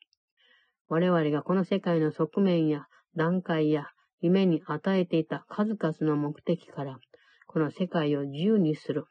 [0.88, 3.86] 我々がこの世界の側面や段階や
[4.20, 6.98] 夢に与えていた数々の目的から、
[7.46, 9.04] この世界を自由にする。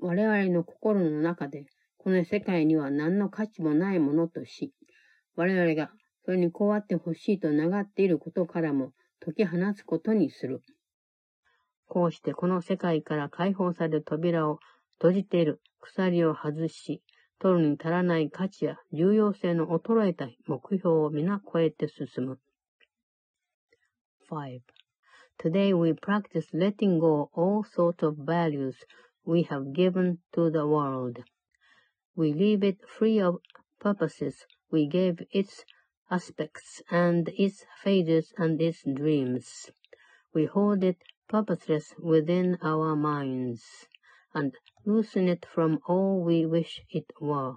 [0.00, 1.66] 我々の心の中で、
[1.98, 4.72] この世界には何の価値もないものとし、
[5.36, 5.92] 我々が
[6.24, 10.60] それにこうあってほしいと願っていることからも解き放つことにする。
[11.92, 14.60] こうしてこの世界から解放される扉を
[14.94, 17.02] 閉じている鎖を外し、
[17.38, 22.38] 取るに足らない価値や重要性の衰えた目標を皆超えて進む。
[24.30, 24.60] 5.
[25.38, 28.74] Today we practice letting go all sorts of values
[29.26, 31.22] we have given to the world.
[32.16, 33.42] We leave it free of
[33.78, 35.66] purposes we gave its
[36.10, 39.68] aspects and its phases and its dreams.
[40.32, 40.96] We hold it
[41.27, 43.87] purposeless within our minds,
[44.33, 47.55] and loosen it from all we wish it were.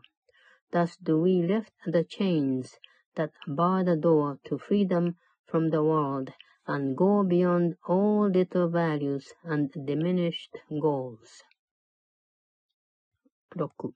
[0.73, 2.79] Thus do we lift the chains
[3.15, 5.17] that bar the door to freedom
[5.47, 6.33] from the world
[6.67, 11.43] and go beyond all little values and diminished goals.
[13.57, 13.95] 6.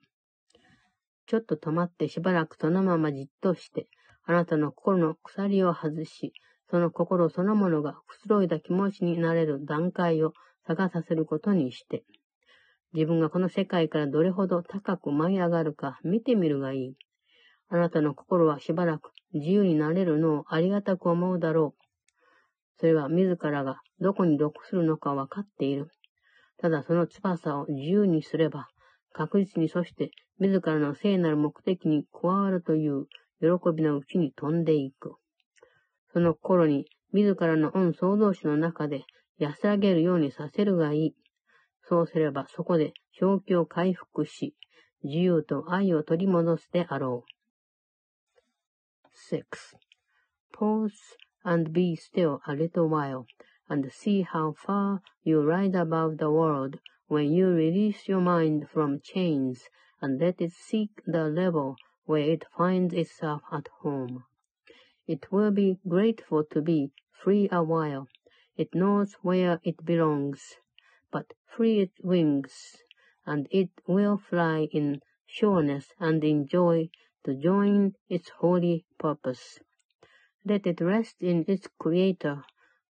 [1.26, 3.86] ちょっと止まってしばらくそのままじっとして、
[4.24, 6.32] あなたの心の鎖を外し、
[6.69, 10.33] その心そのものがくつろいだ気持ちになれる段階を
[10.67, 12.03] 探させることにして、
[12.93, 16.95] 自分がこの世界からどれほど高く舞い上がるか見てみるがいい。
[17.69, 21.83] あなたの心はしばらく自由になれるのをありがたく思うだろう。
[22.79, 25.87] それは自らがどこに属するのかわかっている。
[26.57, 28.67] ただその翼を自由にすれば、
[29.11, 33.05] 確実にそして自らの聖なる目的に加わるという
[33.41, 35.15] 喜びのうちに飛んでいく。
[36.13, 39.03] その頃に自らの恩創造主の中で
[39.37, 41.15] 安らげるようにさせるがいい。
[41.83, 44.55] そうすればそこで正気を回復し、
[45.03, 47.39] 自由と愛を取り戻すであろう。
[49.31, 49.43] 6.
[50.53, 50.91] Pause
[51.43, 53.25] and be still a little while,
[53.67, 58.99] and see how far you rise above the world when you release your mind from
[59.01, 59.69] chains
[60.01, 64.23] and let it seek the level where it finds itself at home.
[65.08, 68.08] It will be grateful to be free a while.
[68.56, 70.58] It knows where it belongs
[71.14, 72.82] but free its wings,
[73.24, 76.90] and it will fly in sureness and in joy
[77.22, 79.60] to join its holy purpose.
[80.44, 82.42] Let it rest in its Creator,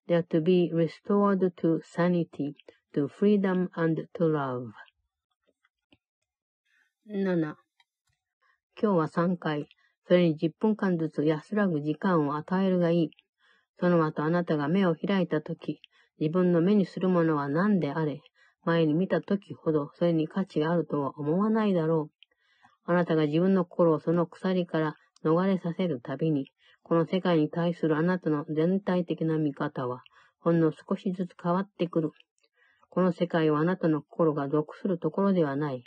[0.08, 2.56] there to be restored to sanity,
[2.94, 4.72] to freedom and to love.
[7.06, 7.58] 7.
[8.82, 9.68] 今日は3回、
[10.09, 13.11] それに10分間ずつ安らぐ時間を与えるがいい。
[13.79, 15.83] その後あなたが目を開いたとき、
[16.19, 18.23] 自分の目にするものは何であれ、
[18.65, 22.91] 前に見た時ほどそれに価値があるとは思わないだろう。
[22.91, 26.47] あなたが自分の心をその鎖から逃れさせるたびに、
[26.83, 30.03] この世界に対するあなたの全体的な見方は、
[30.41, 32.13] ほんの少しずつ変わってくる。
[32.89, 35.85] この世界はあなたの心が属するところではない。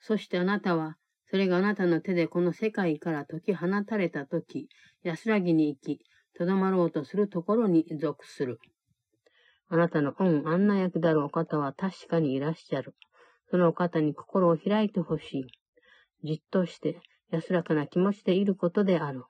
[0.00, 0.98] そしてあなたは、
[1.30, 4.68] それがあなたの手でこの世界から解き放たれたとき、
[5.02, 6.00] 安らぎに行き、
[6.36, 8.58] とどまろうとするところに属する。
[9.68, 12.94] あなたの恩案内役であるお方は確かにいらっしゃる。
[13.50, 15.46] そのお方に心を開いてほしい。
[16.22, 17.00] じっとして
[17.30, 19.24] 安らかな気持ちでいることである。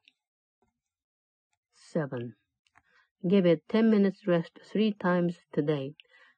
[1.95, 2.35] 7.
[3.25, 5.95] Give it 10 minutes rest three times today,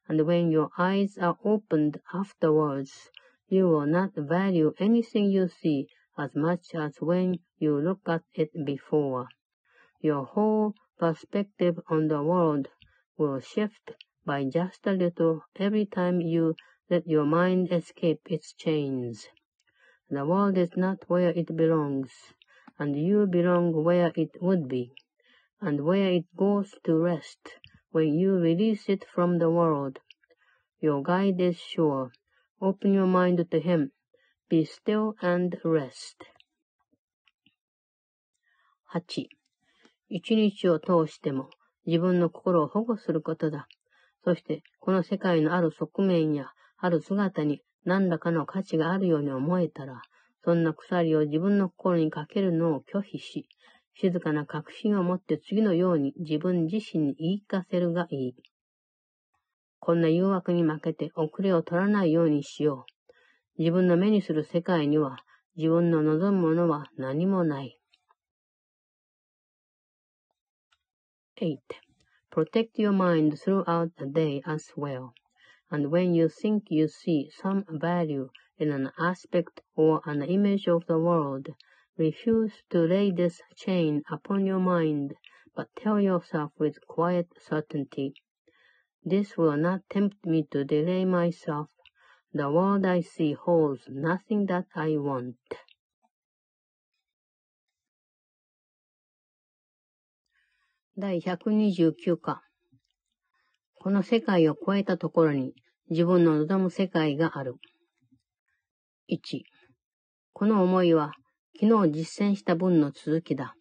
[0.07, 3.11] and when your eyes are opened afterwards,
[3.47, 5.87] you will not value anything you see
[6.17, 9.27] as much as when you look at it before.
[10.01, 12.67] Your whole perspective on the world
[13.17, 13.91] will shift
[14.25, 16.55] by just a little every time you
[16.89, 19.27] let your mind escape its chains.
[20.09, 22.11] The world is not where it belongs,
[22.79, 24.93] and you belong where it would be,
[25.59, 27.55] and where it goes to rest
[27.91, 29.99] when you release it from the world.
[30.79, 32.11] Your guide is sure.
[32.59, 33.91] Open your mind to him.
[34.49, 36.25] Be still and rest.
[38.91, 39.27] 8.
[40.09, 41.51] 一日を通しても
[41.85, 43.67] 自分の心を保護することだ。
[44.23, 50.01] そして、この世界のある側面や、ある姿に何らかの価値があるように思えたら、
[50.43, 53.47] そんな鎖を自分の心にかけるのを拒否し、
[53.93, 58.35] 静かな確信を持って次のように自分自身に言い聞かせるがいい。
[59.80, 62.86] こんな誘惑に負けて遅れを取らないようにしよ
[63.58, 63.60] う。
[63.60, 65.18] 自分の目にする世界には
[65.56, 67.78] 自分の望むものは何もない。
[71.36, 71.58] 8.
[72.30, 75.12] Protect your mind throughout the day as well.
[75.70, 78.28] And when you think you see some value
[78.58, 81.48] in an aspect or an image of the world,
[81.98, 85.14] refuse to lay this chain upon your mind,
[85.56, 88.14] but tell yourself with quiet certainty,
[89.05, 91.67] This will not tempt me to delay myself.
[92.33, 95.35] The world I see holds nothing that I want.
[100.97, 102.41] 第129課。
[103.75, 105.53] この世界を超えたところに
[105.89, 107.55] 自分の望む世界がある。
[109.09, 109.43] 1。
[110.33, 111.13] この思いは
[111.59, 113.55] 昨日実践した分の続きだ。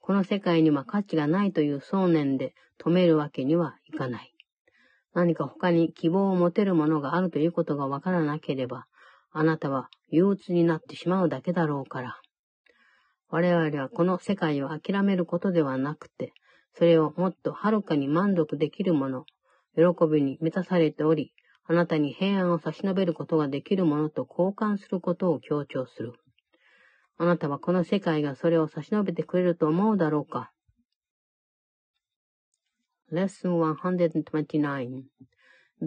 [0.00, 4.29] この世界には価値がないという想念で止めるわけにはいかない。
[5.14, 8.86] 何か他に希望を持てるものがあるということがわからなければ、
[9.32, 12.20] あなたは憂鬱になってしまうだけだろうから。
[13.28, 16.32] 我々はこの世界を諦めることではなくて、
[16.74, 19.24] それをもっとはるかに満足できるもの、
[19.76, 21.32] 喜びに満たされており、
[21.64, 26.14] あなたに平安を差し伸べることができるものと交換することを強調する。
[27.18, 30.50] あなたはこの世界がそれを差し伸べてくれると思うだろうか
[33.12, 35.10] Lesson 129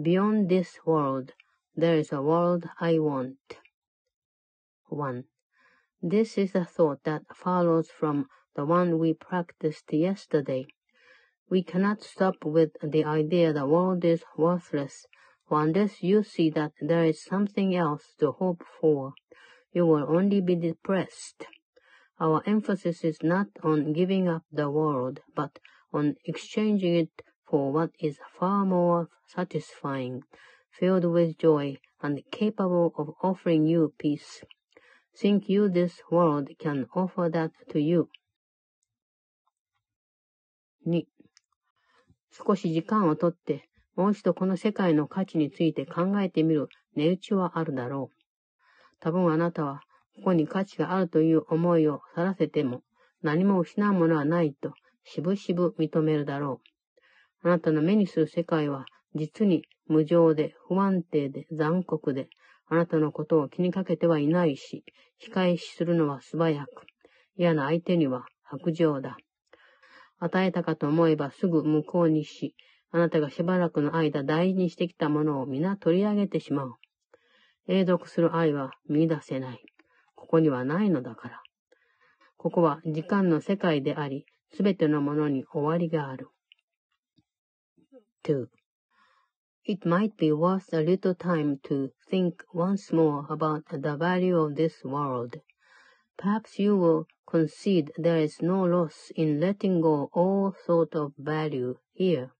[0.02, 1.32] Beyond this world,
[1.74, 3.38] there is a world I want.
[4.88, 5.24] 1.
[6.02, 10.66] This is a thought that follows from the one we practiced yesterday.
[11.48, 15.06] We cannot stop with the idea the world is worthless,
[15.48, 19.14] for unless you see that there is something else to hope for,
[19.72, 21.46] you will only be depressed.
[22.20, 25.58] Our emphasis is not on giving up the world, but
[25.94, 27.10] on exchanging it
[27.48, 30.22] for what is far more satisfying,
[30.70, 34.44] filled with joy and capable of offering you peace.
[35.16, 38.08] Think you this world can offer that to you?
[40.86, 41.06] 2.
[42.30, 48.16] 少し時間をとって、もう一度この世界の価値について考えてみる値打ちはあるだろう。
[48.98, 49.82] 多分あなたは、
[50.16, 52.82] ここに価値があるという思いをさらせても、
[53.22, 54.74] 何も失うものはないと、
[55.04, 56.60] しぶしぶ認めるだろ
[57.42, 57.48] う。
[57.48, 62.28] あなたの目にする世界は、実に無情で不安定で残酷で、
[62.66, 64.84] あなたのことを気にかけてはいないし、
[65.22, 66.86] 控えしするのは素早く、
[67.36, 69.16] 嫌な相手には白状だ。
[70.18, 72.54] 与えたかと思えばすぐ無効にし、
[72.90, 76.74] あなたがしばらくの間大事にしてきたものを皆取り上げてしまう。
[77.66, 79.60] 永続する愛は見出せない。
[80.14, 81.42] ここにはないのだから。
[82.36, 86.29] ここは時間の世界であり、すべてのものに終わりがある。
[88.23, 88.47] 2.
[89.65, 94.55] It might be worth a little time to think once more about the value of
[94.55, 95.41] this world.
[96.17, 101.77] Perhaps you will concede there is no loss in letting go all thought of value
[101.93, 102.31] here.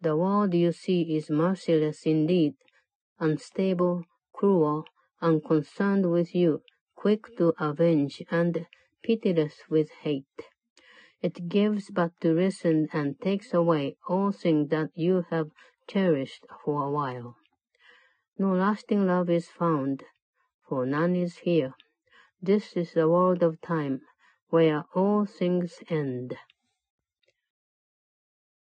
[0.00, 2.54] The world you see is merciless indeed,
[3.20, 4.84] unstable, cruel,
[5.20, 6.62] unconcerned with you,
[6.96, 8.66] quick to avenge, and
[9.02, 10.50] pitiless with hate.
[11.19, 15.49] It gives but to listen and takes away all things that you have
[15.87, 17.35] cherished for a while.
[18.37, 20.03] No lasting love is found,
[20.69, 21.73] for none is here.
[22.39, 24.01] This is the world of time,
[24.49, 26.37] where all things end.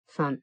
[0.09, 0.39] 3.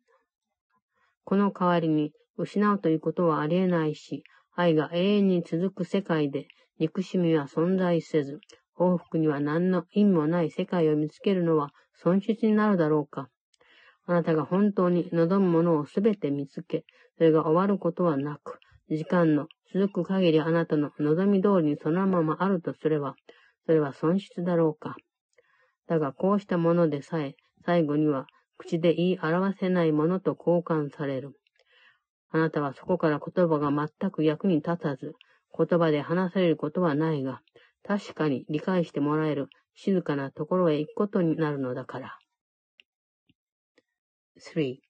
[1.26, 4.24] この代わりに、失うということはありえないし、
[4.56, 6.47] 愛が永遠に続く世界で、
[6.80, 8.39] 憎しみは存在せず、
[8.74, 13.30] 幸福には何の意味もない世界を見つけるのは損失になるだろうか。
[14.06, 16.86] あなたが本当に望むものをすべて見つけ、
[17.18, 23.16] それが終わることはなく、時間の続く限りあなたの望み通りにそのままあるとすれば、
[23.66, 24.95] それは損失だろうか。
[25.88, 27.36] だがこうしたものでさえ、
[27.66, 28.26] 最後には
[28.58, 31.34] 口で言い表せないものと交換される。
[32.32, 35.14] あなたはそこから言葉が全く役に立たず、
[35.56, 37.41] 言葉で話されることはないが、
[37.84, 42.19] 確かに理解してもらえる静かなところへ行くことになるのだから。
[44.37, 44.81] 3.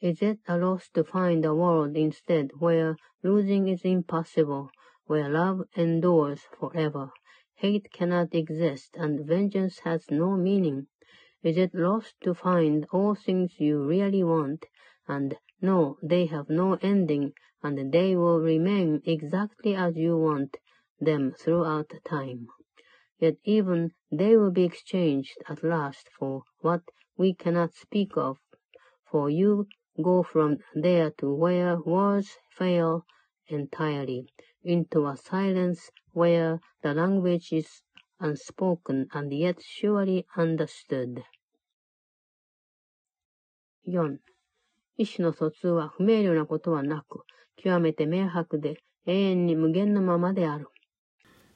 [0.00, 4.70] Is it a loss to find a world instead where losing is impossible,
[5.06, 7.12] where love endures forever,
[7.54, 10.88] hate cannot exist, and vengeance has no meaning?
[11.42, 14.66] Is it lost to find all things you really want,
[15.06, 17.32] and know they have no ending,
[17.62, 20.56] and they will remain exactly as you want
[21.00, 22.48] them throughout time?
[23.18, 26.82] Yet even they will be exchanged at last for what
[27.16, 28.38] we cannot speak of,
[29.10, 29.66] for you
[30.02, 33.04] go from there to where words fail
[33.46, 34.26] entirely,
[34.64, 37.82] into a silence where the language is
[38.18, 41.22] unspoken and yet surely understood.
[43.84, 44.18] 4.
[44.96, 47.24] 意思の疎通は不明瞭なことはなく、
[47.56, 50.68] 極めて明白で永遠に無限のままである。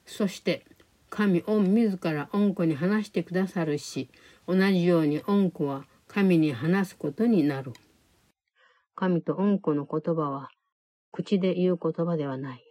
[0.05, 0.65] そして、
[1.14, 4.08] 神御自ら恩子に話してくださるし、
[4.48, 7.74] 同じように恩子は神に話すことになる。
[8.94, 10.48] 神と恩子の言葉は、
[11.12, 12.64] 口で言う言葉ではない。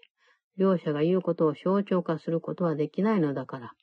[0.58, 3.74] 両者が言うことを象徴化することはできないのだから。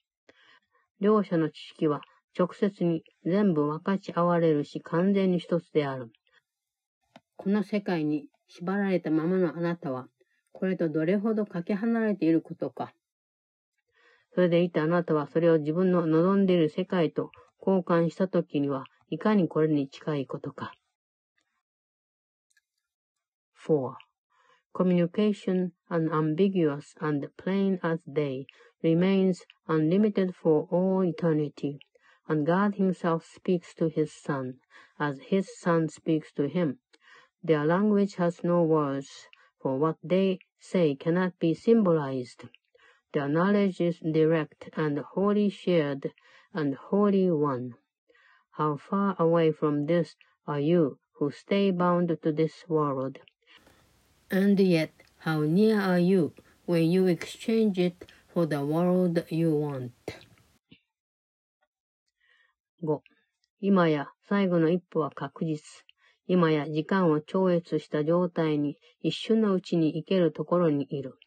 [0.98, 2.00] 両者の知識は
[2.36, 6.10] 直接に全部分かち合われるし完全に一つである。
[7.36, 10.08] この世界に縛られたままのあなたは、
[10.50, 12.92] これとどれほどかけ離れていることか。
[14.38, 20.72] それでいてあなたはそれを自分の望んでいる世界と交換したときには、いかにこれに近いことか。
[23.66, 23.94] 4.
[24.72, 28.46] Communication, unambiguous and plain as day,
[28.80, 31.80] remains unlimited for all eternity,
[32.28, 34.54] and God himself speaks to his Son,
[35.00, 36.76] as his Son speaks to him.
[37.42, 39.08] Their language has no words,
[39.60, 42.44] for what they say cannot be symbolized.
[43.13, 46.11] Their knowledge is direct and wholly shared
[46.53, 47.75] and wholly one.
[48.51, 50.15] How far away from this
[50.47, 53.19] are you who stay bound to this world?
[54.29, 56.33] And yet, how near are you
[56.65, 59.93] when you exchange it for the world you want?
[62.81, 63.01] 5.
[63.61, 65.85] 今や最後の一歩は確実。
[66.27, 71.17] 今や時間を超越した状態に一瞬のうちに行けるところにいる。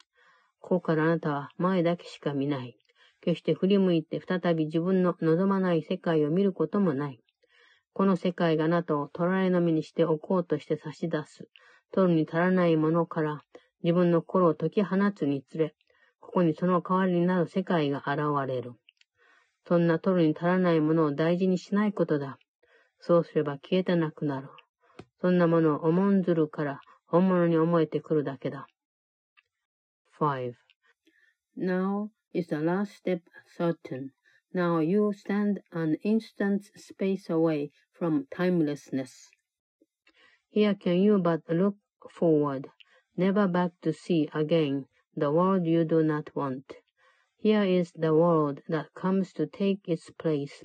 [0.61, 2.77] ここからあなたは前だけしか見ない。
[3.21, 7.19] 決して振り向いて再び自分の望まない世界を見ることもない。
[7.93, 11.47] この世界があなたを捉えのみにしておこうとして差し出す。
[11.91, 13.43] 取るに足らないものから
[13.83, 15.75] 自分の心を解き放つにつれ、
[16.19, 18.73] ここにその代わりになる世界が現れる。
[19.67, 22.37] そんな取るに足らないものを大事にしないことだ。
[22.99, 24.49] そうすれば消えてなくなる。
[25.19, 28.67] そんなものを重んずるから本物に思えてくるだけだ。
[30.21, 30.55] 5.
[31.55, 33.21] Now is the last step
[33.57, 34.11] certain.
[34.53, 39.31] Now you stand an instant's space away from timelessness.
[40.51, 41.77] Here can you but look
[42.11, 42.69] forward,
[43.17, 46.71] never back to see again the world you do not want.
[47.37, 50.61] Here is the world that comes to take its place.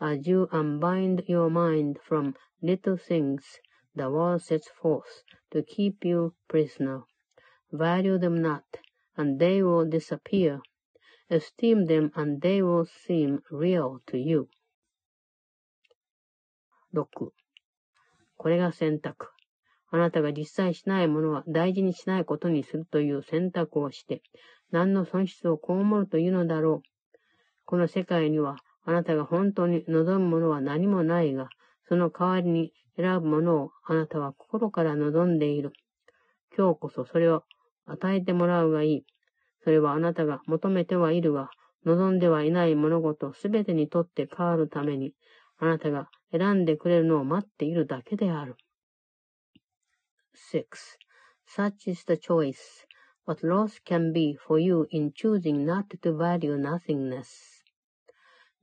[0.00, 3.60] As you unbind your mind from little things,
[3.94, 7.02] the world sets forth to keep you prisoner.
[7.72, 8.64] Value them not,
[9.16, 10.60] and they will disappear.
[11.28, 14.48] Esteem them, and they will seem real to you.
[16.92, 17.32] 6.
[18.36, 19.28] これが選択。
[19.90, 24.22] あなたが実際しないものは大事にしないことにするという選択をして、
[24.70, 26.88] 何の損失を被るというのだろう。
[27.64, 31.48] この世界には、あなたが本当に望むものは何もないが、
[31.88, 35.72] その代わりに選ぶものをあなたは心から望んでいる。
[36.56, 37.44] 今日こそそれを
[37.86, 39.06] 与えてもらうがいい。
[39.64, 41.50] それはあなたが求めてはいるが、
[41.84, 45.14] 望んではいない物事すべてにとって変わるために、
[45.58, 48.56] あなたが選んでくれるのを待っているだけである。
[50.52, 50.98] 6.
[51.46, 52.84] Such is the choice.
[53.24, 57.64] What loss can be for you in choosing not to value nothingness.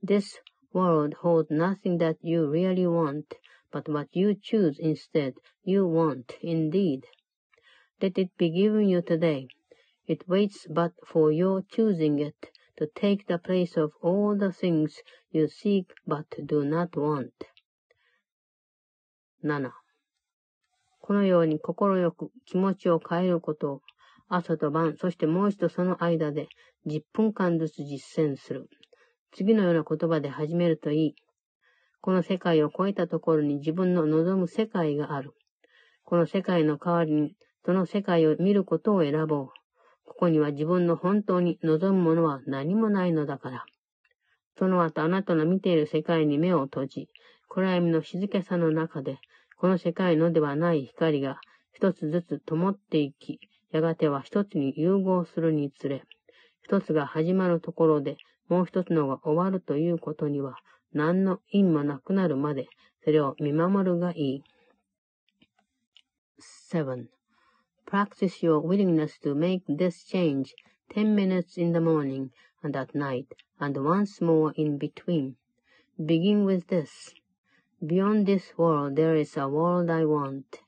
[0.02, 0.38] This
[0.72, 3.34] world holds nothing that you really want,
[3.70, 7.06] but what you choose instead, you want indeed.
[8.00, 9.48] Let it be given you today.
[10.06, 12.34] It waits but for your choosing it
[12.76, 17.32] to take the place of all the things you seek but do not want.
[19.42, 19.70] 7.
[21.00, 23.80] このように心よく気持ちを変えることを
[24.28, 26.48] 朝と晩、そしてもう一度その間で
[26.86, 28.68] 10分間ずつ実践する。
[29.32, 31.14] 次のような言葉で始めるといい。
[32.00, 35.32] この世界を超えたところに自分の望む世界がある。
[36.04, 39.48] この世界の代わりにその世界を見ることを選ぼう。
[40.04, 43.64] ここには自分の本当に望むものは何もないのだから。
[44.58, 47.08] その後あなたの見ている世界に目を閉じ、
[47.48, 49.18] 暗闇の静けさの中で
[49.56, 51.40] この世界のではない光が
[51.72, 53.40] 一つずつ灯っていき、
[53.72, 56.04] やがては一つに融合するにつれ、
[56.62, 58.16] 一つが始まるところで
[58.48, 60.56] もう一つのが終わるということには
[60.92, 62.68] 何の因もなくなるまで
[63.02, 64.42] それを見守るがいい。
[66.72, 67.13] 7.
[67.86, 70.54] Practice your willingness to make this change
[70.88, 72.32] ten minutes in the morning
[72.62, 75.36] and at night and once more in between.
[76.02, 77.12] Begin with this.
[77.86, 80.62] Beyond this world there is a world I want.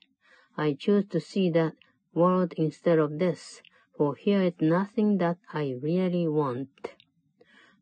[0.55, 1.73] I choose to see that
[2.13, 3.63] world instead of this,
[3.97, 6.93] for here is nothing that I really want.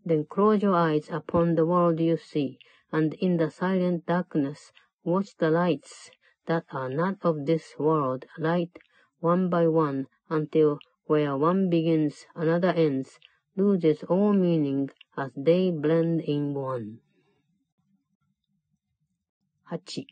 [0.05, 2.57] Then close your eyes upon the world you see,
[2.89, 4.71] and in the silent darkness
[5.03, 6.09] watch the lights
[6.45, 8.79] that are not of this world light
[9.21, 13.19] one by one until where one begins another ends,
[13.55, 16.99] loses all meaning as they blend in one.
[19.71, 20.05] 8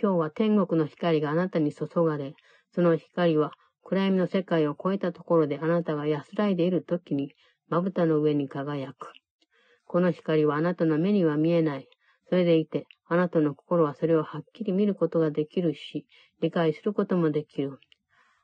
[0.00, 2.34] 今日は天国の光があなたに注がれ、
[2.72, 3.52] その光は
[3.82, 7.32] 暗闇の世界を超えたところであなたが安らいでいる時に
[7.68, 9.12] まぶたの上に輝く。
[9.86, 11.88] この光はあなたの目には見えない。
[12.28, 16.06] それでいて、あなたの心はそれをはっきり見ることができるし、
[16.40, 17.78] 理解することもできる。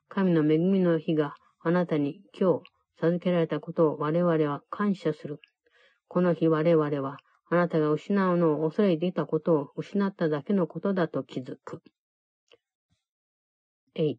[0.09, 2.65] 神の恵みの日があなたに今日
[3.01, 5.41] 授けられたことを我々は感謝する。
[6.09, 7.19] この日我々は
[7.51, 11.83] あなたが失うのを恐れていたことを失っただけのことだと気づく。
[13.97, 14.17] 8.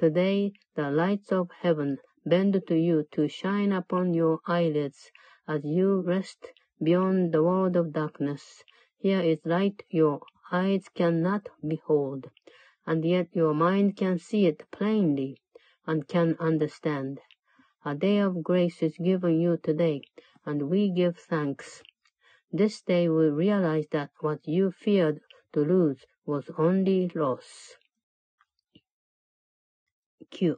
[0.00, 5.10] Today the lights of heaven bend to you to shine upon your eyelids
[5.46, 6.38] as you rest
[6.81, 8.63] beyond the world of darkness.
[8.97, 10.21] Here is light your
[10.51, 12.29] eyes cannot behold,
[12.85, 15.41] and yet your mind can see it plainly
[15.85, 17.19] and can understand.
[17.85, 20.01] A day of grace is given you today,
[20.45, 21.81] and we give thanks.
[22.51, 25.21] This day we realize that what you feared
[25.53, 27.77] to lose was only loss.
[30.31, 30.57] 9.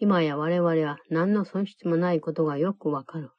[0.00, 3.30] 今や我々は何の損失もないことがよくわかる。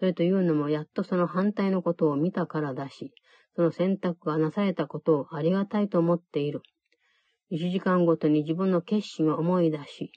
[0.00, 3.12] それというのもやっとその反対のことを見たからだし、
[3.54, 6.62] その選択がなされたことをありがたいと思っている。
[7.50, 10.10] 一時間ごとに自分の決心を思い出し、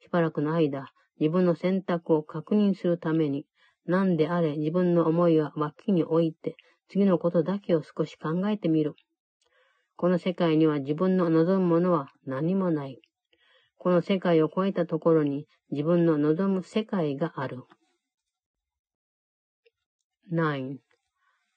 [0.00, 3.44] しばらくの間、自分の選択を確認するために、
[3.84, 6.56] 何であれ自分の思いは脇に置いて、
[6.88, 8.94] 次のことだけを少し考えてみる。
[9.96, 13.02] この世界には自分の望むものは何もない。
[13.76, 17.64] この世界を超えたところに自分の望む世界がある。
[20.28, 20.80] 9.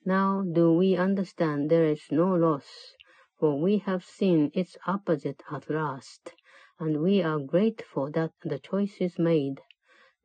[0.05, 2.93] Now do we understand there is no loss,
[3.39, 6.33] for we have seen its opposite at last,
[6.79, 9.61] and we are grateful that the choice is made.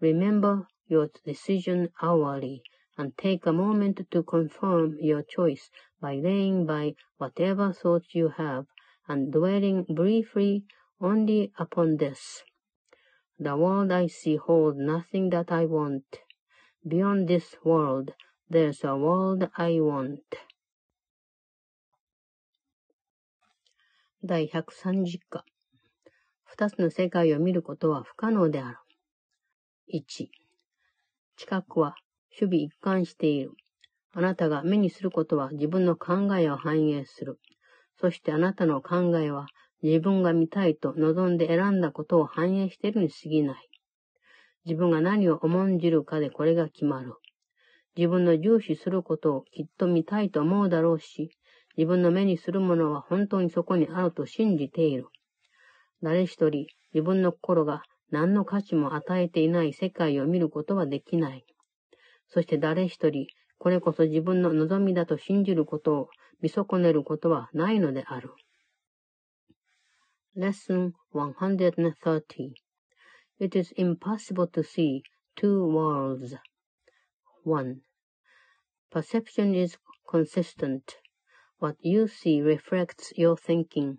[0.01, 2.63] Remember your decision hourly,
[2.99, 5.71] and take a moment to confirm your choice
[6.01, 8.67] by laying by whatever thoughts you have,
[9.09, 10.65] and dwelling briefly
[11.01, 12.43] only upon this.
[13.39, 16.21] The world I see holds nothing that I want.
[16.87, 18.13] Beyond this world,
[18.51, 20.21] there's a world I want.
[24.23, 25.45] 第130課。
[26.45, 28.77] 二つの世界を見ることは不可能である。
[29.93, 30.29] 1。
[31.37, 31.95] 知覚は
[32.31, 33.53] 守備一貫している。
[34.13, 37.41] あなたが目にすることは自分の考えを反映する。
[37.99, 39.47] そしてあなたの考えは
[39.83, 43.69] 自分が見たいと望んで選んだことを反映しているに過ぎない。
[44.65, 47.15] 自分が何を重んじるかでこれが決まる。
[47.97, 51.31] 自分の重視することをきっと見たいと思うだろうし、
[51.77, 55.07] 自分の目にするものは本当にそこにあると信じている。
[56.03, 61.45] 誰一人自分の心が何の価値も与えていない世界を見ることはできない。
[62.29, 63.27] そして誰一人、
[63.59, 66.09] これこそ自分の望みだと信じることを
[66.41, 68.31] 見損ねることはないのである。
[70.37, 72.53] Lesson 130
[73.41, 75.03] It is impossible to see
[75.37, 76.37] two worlds.
[77.45, 77.83] 1.
[78.91, 79.79] Perception is
[80.09, 80.99] consistent.
[81.59, 83.99] What you see reflects your thinking,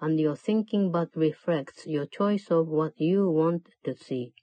[0.00, 4.34] and your thinking but reflects your choice of what you want to see.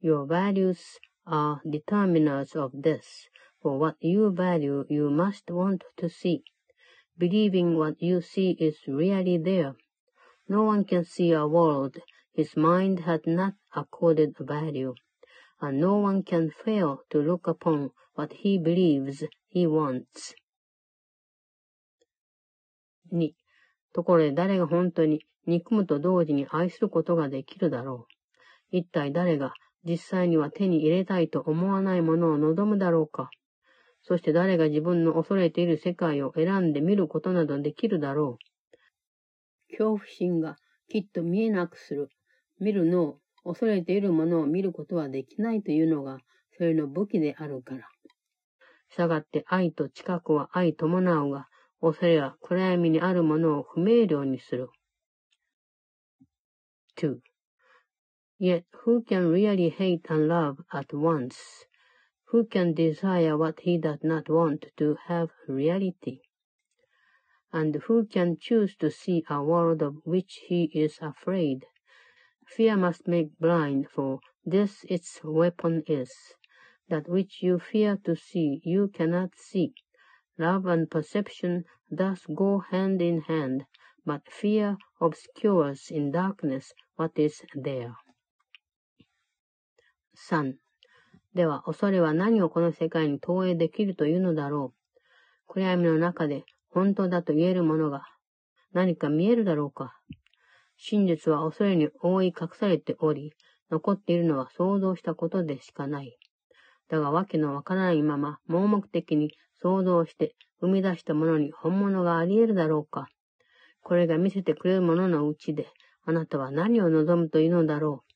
[0.00, 3.28] Your values are determiners of this.
[3.60, 6.44] For what you value, you must want to see.
[7.16, 9.76] Believing what you see is really there
[10.48, 11.96] no one can see a world
[12.34, 14.94] his mind has not accorded value,
[15.62, 20.34] and no one can fail to look upon what he believes he wants.
[23.12, 23.32] 2.
[23.92, 28.06] ところで誰が本当に憎むと同時に愛することができるだろ
[28.72, 28.76] う。
[28.76, 29.54] 一体誰が
[29.84, 33.30] 実際には手に入れたいと思わないものを望むだろうか。
[34.02, 39.70] そして誰が自分の恐れている世界を選んで見ることなどできるだろう。
[39.70, 40.56] 恐怖心が
[40.88, 42.08] きっと見えなくする。
[42.58, 46.18] 見るのを恐れているものを見ることはできないというのが、
[46.56, 47.88] それの武器であるから。
[48.90, 51.48] したがって愛と近くは愛伴うが、
[51.80, 54.68] 恐れは暗闇にあるものを不明瞭にする。
[56.96, 57.18] 2.
[58.38, 61.66] Yet who can really hate and love at once?
[62.32, 66.20] Who can desire what he does not want to have reality?
[67.52, 71.66] and who can choose to see a world of which he is afraid?
[72.56, 76.12] Fear must make blind, for this its weapon is.
[76.90, 79.72] That which you fear to see, you cannot see.
[80.36, 83.64] Love and perception thus go hand in hand,
[84.04, 87.94] but fear obscures in darkness what is there.
[90.14, 90.58] 3.
[91.34, 95.00] では、恐れは何をこの世界に投影できるというのだろう。
[95.46, 98.04] 暗闇の中で本当だと言えるものが
[98.72, 99.98] 何か見えるだろうか。
[100.84, 103.32] 真実は恐れに覆い隠されており、
[103.70, 106.18] 残っているのは想像したことでしかない。
[106.88, 109.30] だがわけのわからないまま盲目的に
[109.60, 113.06] 想像して生み出したものに本物があり得るだろうか。
[113.84, 115.68] これが見せてくれるもののうちで、
[116.04, 118.12] あなたは何を望むというのだろう。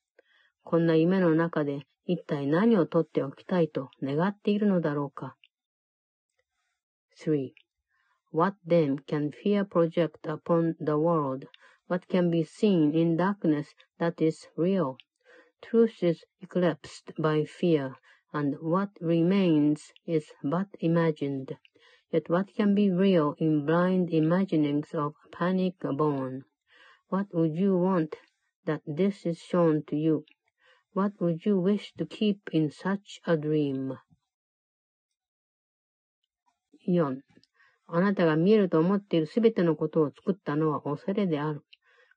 [0.65, 5.37] こんな夢の中で一体何を取っておきたいと願っているのだろうか。
[7.25, 7.51] 3.
[8.33, 11.47] What then can fear project upon the world?
[11.88, 14.98] What can be seen in darkness that is real?
[15.62, 17.98] Truth is eclipsed by fear,
[18.32, 21.58] and what remains is but imagined.
[22.12, 26.46] Yet what can be real in blind imaginings of panic born?
[27.10, 28.16] What would you want
[28.66, 30.26] that this is shown to you?
[30.94, 33.98] What would you wish to keep in such a dream?
[36.88, 37.22] 4.
[37.94, 41.64] あなたが見えると思っているすべてのことを作ったのは恐れである。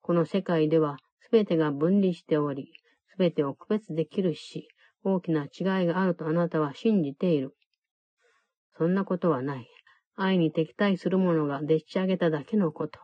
[0.10, 2.72] この世界ではすべてが分離しており、
[3.12, 4.68] すべてを区別できるし、
[5.04, 7.56] 大きな違いがあるとあなたは信じている。
[8.76, 9.68] そんなことはない。
[10.16, 13.00] 愛に敵対する者がでっち上げただけのこと。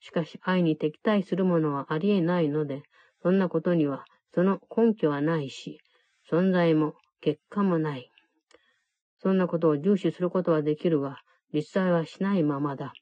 [0.00, 2.84] しかし愛に敵対する者はありえないので、
[3.22, 5.78] そんなことにはその根拠はないし、
[6.32, 8.10] 存在も結果もない。
[9.18, 11.18] そんなことを重視することはできるが、
[11.52, 12.94] 実際はしないままだ。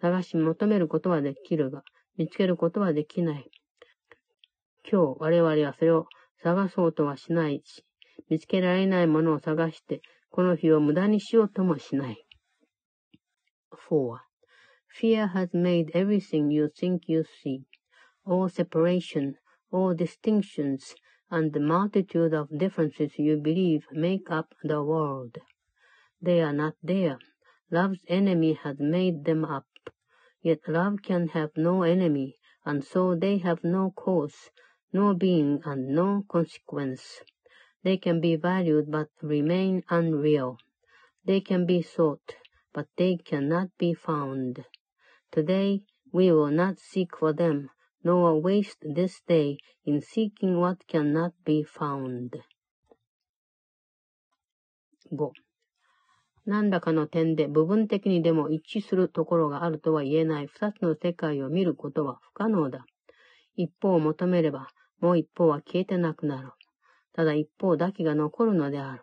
[0.00, 1.82] 探し求めることはできるが、
[2.16, 3.50] 見つけることはできない。
[4.90, 6.06] 今日我々はそれを
[6.42, 7.84] 探そうとはしないし、
[8.28, 12.26] 見つけられないものを探して、この日を無駄にしようともしない。
[13.90, 14.18] 4.
[14.88, 17.62] Fear has made everything you think you see,
[18.24, 19.34] all separation,
[19.72, 20.94] all distinctions,
[21.30, 25.38] and the multitude of differences you believe make up the world.
[26.20, 27.18] They are not there.
[27.70, 29.66] Love's enemy has made them up.
[30.42, 34.50] Yet love can have no enemy, and so they have no cause,
[34.92, 37.20] no being, and no consequence.
[37.82, 40.58] They can be valued but remain unreal.
[41.24, 42.36] They can be sought,
[42.72, 44.64] but they cannot be found.
[45.30, 45.82] Today
[46.12, 47.68] we will not seek for them,
[48.02, 52.36] nor waste this day in seeking what cannot be found.
[55.10, 55.32] 5.
[56.46, 62.86] 何らかの点で部分的にでも一致するところがあるとは言えない二つの世界を見ることは不可能だ。
[63.56, 64.68] 一方を求めれば、
[65.00, 66.52] もう一方は消えてなくなる。
[67.12, 69.02] ただ一方だけが残るのである。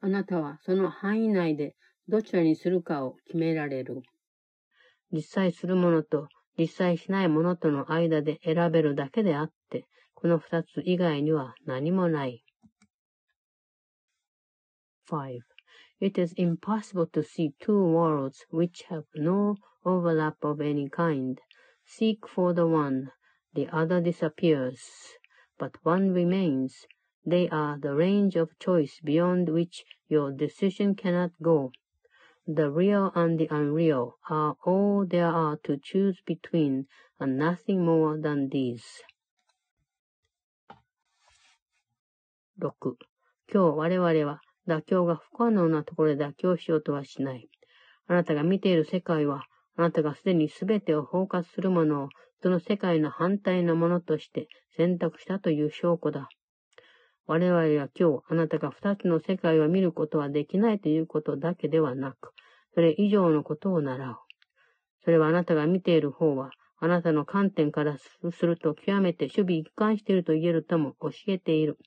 [0.00, 1.74] あなたはその範囲内で
[2.08, 4.02] どちらにするかを決められる。
[5.12, 12.44] 実際するものと実際しないものとの間で選べるだけであって、この二つ以外には何もない。
[15.08, 15.53] 5.
[16.03, 21.39] It is impossible to see two worlds which have no overlap of any kind.
[21.85, 23.11] Seek for the one,
[23.53, 24.81] the other disappears,
[25.57, 26.85] but one remains.
[27.25, 31.71] They are the range of choice beyond which your decision cannot go.
[32.47, 36.87] The real and the unreal are all there are to choose between,
[37.19, 39.03] and nothing more than these.
[42.61, 42.97] 6.
[43.51, 47.48] 今日我々は 妥協が不可能なところで妥協しようとはしない。
[48.06, 49.44] あなたが見ている世界は、
[49.76, 52.08] あなたがすでに全てを包括するものを、
[52.42, 56.28] その世界の反対のものとして選択したという証拠だ。
[57.26, 62.32] 我々は今日、あなたが二つの世界を見ることはできないということだけではなく、
[62.74, 64.16] それ以上のことを習う。
[65.04, 71.78] それはあなたが見ている方は、あなたの観点からすると極めて守備一貫していると言えるとも教えている。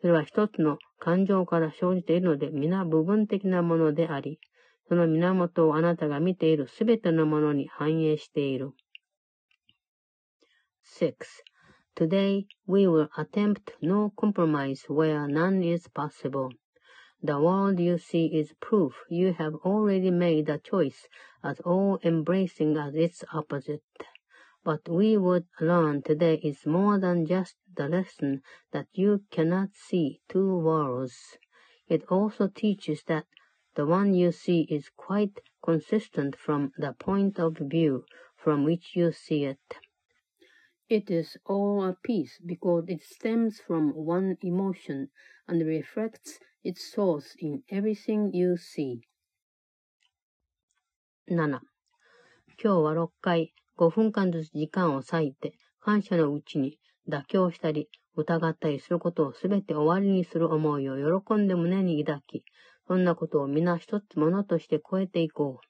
[0.00, 4.38] それは一つの感情から生じているので、皆部分的なものであり、
[4.88, 8.72] その源をあなたが見ているすべてのものに反映している。
[10.84, 11.14] 6.
[11.96, 16.50] Today we will attempt no compromise where none is possible.
[17.22, 21.08] The world you see is proof you have already made a choice
[21.42, 23.82] as all-embracing as its opposite.
[24.63, 30.21] What we would learn today is more than just the lesson that you cannot see
[30.27, 31.37] two worlds.
[31.87, 33.25] It also teaches that
[33.75, 38.05] the one you see is quite consistent from the point of view
[38.35, 39.77] from which you see it.
[40.89, 45.09] It is all a piece because it stems from one emotion
[45.47, 49.01] and reflects its source in everything you see.
[51.27, 51.59] 7.
[52.57, 56.78] 今日は6回 5分間ずつ時間を割いて感謝のうちに
[57.08, 62.44] 妥協したり疑ったりすることをすべて終わりにする思いを喜んで胸に抱き、
[62.86, 65.66] そんなことを皆一つものとして超えていこう。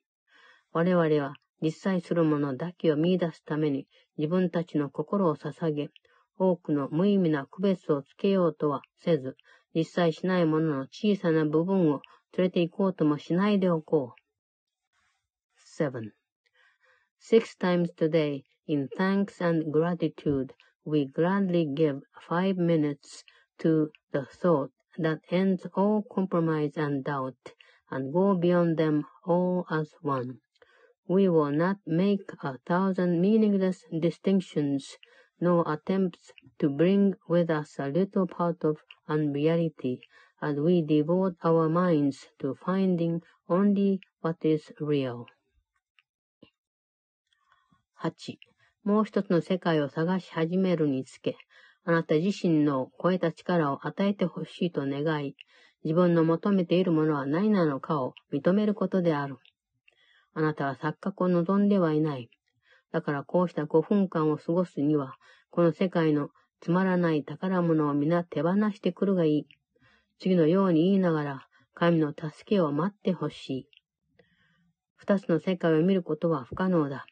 [0.72, 3.86] 我々は実際するものだけを見出すために
[4.18, 5.90] 自分たちの心を捧げ、
[6.36, 9.36] 多くの無意味な区別をつけようとはせず、
[9.72, 12.00] 実際しないものの小さな部分を
[12.36, 14.20] 連れて行こうともしないでおこう。
[15.82, 16.19] 7.
[17.22, 20.54] Six times today, in thanks and gratitude,
[20.84, 23.24] we gladly give five minutes
[23.58, 27.52] to the thought that ends all compromise and doubt,
[27.90, 30.40] and go beyond them all as one.
[31.06, 34.96] We will not make a thousand meaningless distinctions,
[35.38, 40.00] nor attempts to bring with us a little part of unreality,
[40.40, 45.26] as we devote our minds to finding only what is real.
[48.02, 48.38] 8.
[48.82, 51.36] もう一つの世界を探し始めるにつけ、
[51.84, 55.36] あなた自身の超えた力を与えてほしいと願い、
[55.84, 59.36] 自分の求めているものは何なのかを認めることである。
[60.32, 62.30] あなたは錯覚を望んではいない。
[62.90, 65.16] だからこうした5分間を過ごすには、
[65.50, 66.30] この世界の
[66.60, 69.46] つまらない宝物を皆手放してくるがいい。
[70.18, 73.68] 次のように言いながら、神の助けを待ってほしい。
[74.96, 77.04] 二つの世界を見ることは不可能だ。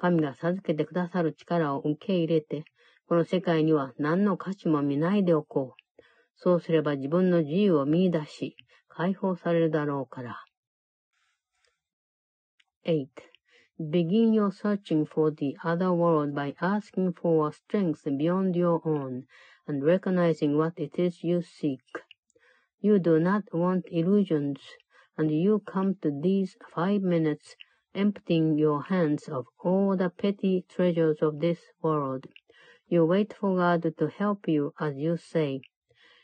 [0.00, 2.64] 神が授けてくださる力を受け入れて、
[3.06, 6.02] この世界には何の価値も見ないでおこう。
[6.36, 8.56] そうすれば自分の自由を見出し、
[8.88, 10.42] 解放されるだろうから。
[12.86, 13.08] 8.
[13.78, 19.24] Begin your searching for the other world by asking for a strength beyond your own
[19.66, 21.80] and recognizing what it is you seek.
[22.80, 24.60] You do not want illusions,
[25.18, 27.54] and you come to these five minutes
[27.93, 32.27] emptying your hands of all the petty treasures of this world.
[32.87, 35.61] You wait for God to help you as you say,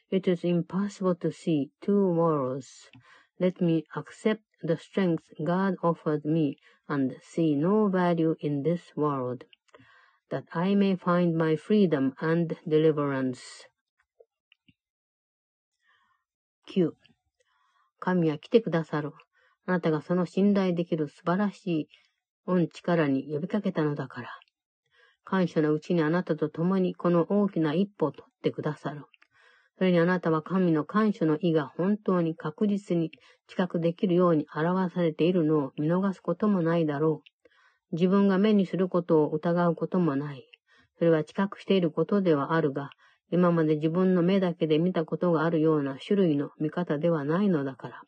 [0.10, 2.90] It is impossible to see two worlds.
[3.40, 9.46] Let me accept the strength God offered me and see no value in this world,
[10.30, 13.66] that I may find my freedom and deliverance.
[16.68, 16.92] 9.
[18.00, 19.14] 神は来てくださる。
[19.67, 21.89] あなたがその信頼できる素晴らしい
[22.47, 24.31] 恩力に呼びかけたのだから。
[25.25, 29.05] 感謝のうちにあなたと共にこの大きな一歩を取ってくださる。
[29.77, 33.11] それにあなたは神の感謝の意が本当に確実に
[33.49, 37.23] 知覚できるように表されているのを見逃すこともないだろ
[37.93, 37.95] う。
[37.97, 40.49] 自分が目にすることを疑うこともない。
[40.99, 42.91] それは知覚していることではあるが、
[43.31, 48.03] 今まで自分の目だけで見たことがあるような種類の見方ではないのだから。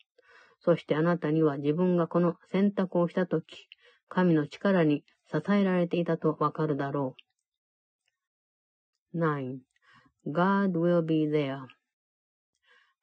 [0.59, 3.67] そしてあなたには自分がこの選択をしたとき、
[4.09, 7.15] 神の力に支えられていたとわかるだろ
[9.13, 9.17] う。
[9.17, 9.59] 9.
[10.27, 11.65] God will be there.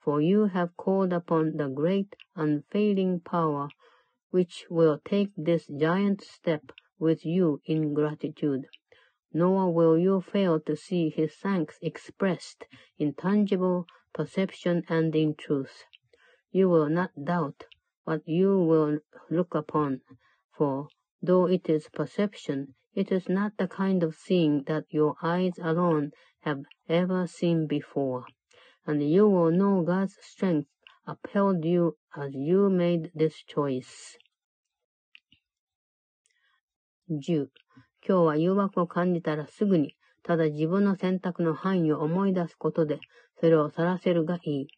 [0.05, 3.69] For you have called upon the great unfailing power
[4.31, 6.63] which will take this giant step
[6.99, 8.67] with you in gratitude.
[9.33, 12.67] Nor will you fail to see his thanks expressed
[12.99, 15.85] in tangible perception and in truth.
[16.57, 17.67] You will not doubt
[18.05, 20.01] what you will look upon,
[20.57, 20.89] for
[21.21, 26.13] though it is perception, it is not the kind of seeing that your eyes alone
[26.45, 28.25] have ever seen before,
[28.87, 30.71] and you will know God's strength
[31.07, 34.17] upheld you as you made this choice.
[37.11, 37.51] 10.
[38.01, 42.99] 今日は誘惑を感じたらすぐに、ただ自分の選択の範囲を思い出すことで、
[43.41, 44.69] それを晒せるがいい。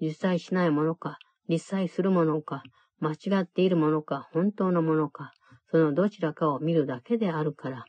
[0.00, 2.62] 実際しないものか、実際するものか、
[3.00, 5.32] 間違っているものか、本当のものか、
[5.70, 7.84] そのどちらかを見るだけであるから。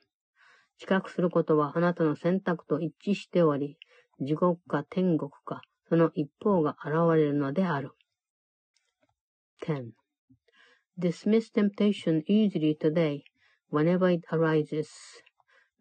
[0.78, 3.78] 知覚することはあなたの選択と一致しており、
[4.20, 7.92] 地獄か天国か、その一方が現れるのである。
[9.64, 9.92] 10.
[11.00, 13.22] Dismiss temptation easily today,
[13.72, 14.88] whenever it arises,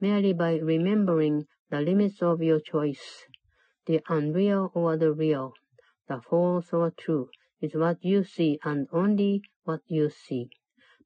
[0.01, 3.27] merely by remembering the limits of your choice.
[3.87, 5.53] The unreal or the real,
[6.11, 7.29] The false or true
[7.61, 10.51] is what you see and only what you see.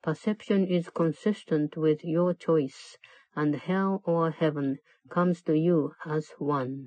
[0.00, 2.96] Perception is consistent with your choice,
[3.36, 4.78] and hell or heaven
[5.11, 6.86] comes to you as one.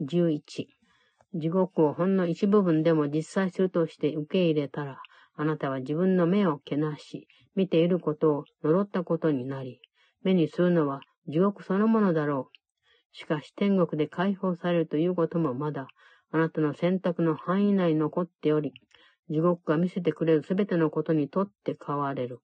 [0.00, 0.42] 11.
[1.32, 5.00] 地獄をほんの一部分でも実際するとして受け入れたら、
[5.36, 9.80] あなたは自分の目をけなし、見ていることを呪ったことになり、
[10.24, 12.65] 目にするのは地獄そのものだろう。
[13.18, 15.88] しかし天国で解放されるということもまだ、
[16.32, 18.74] あなたの選択の範囲内に残っており、
[19.30, 22.40] 地獄が見せてくれるすべてのことにとって変われる。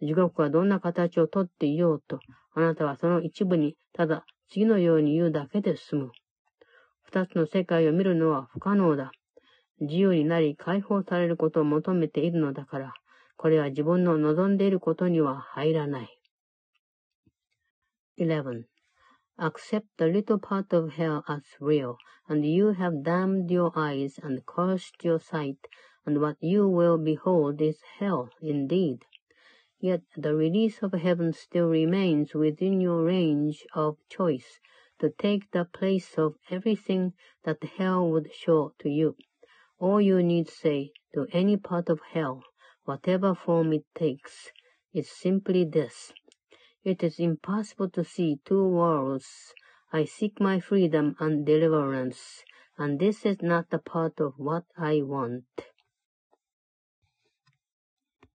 [0.00, 2.20] 地獄はどんな形をとっていようと、
[2.54, 6.12] あなたはその一部にただ次のように言うだけで済む。
[7.02, 9.12] 二つの世界を見るのは不可能だ。
[9.78, 12.94] 自由になり解放されることを求めているのだから、
[13.36, 16.18] これは自分の望んでいることには入らない。
[18.18, 18.71] 11.
[19.38, 21.96] Accept the little part of hell as real,
[22.28, 25.66] and you have damned your eyes and cursed your sight,
[26.04, 29.06] and what you will behold is hell indeed.
[29.80, 34.60] Yet the release of heaven still remains within your range of choice
[34.98, 37.14] to take the place of everything
[37.44, 39.16] that hell would show to you.
[39.78, 42.44] All you need say to any part of hell,
[42.84, 44.50] whatever form it takes,
[44.92, 46.12] is simply this.
[46.84, 49.54] It is impossible to see two worlds.
[49.92, 52.44] I seek my freedom and deliverance,
[52.76, 55.44] and this is not a part of what I want.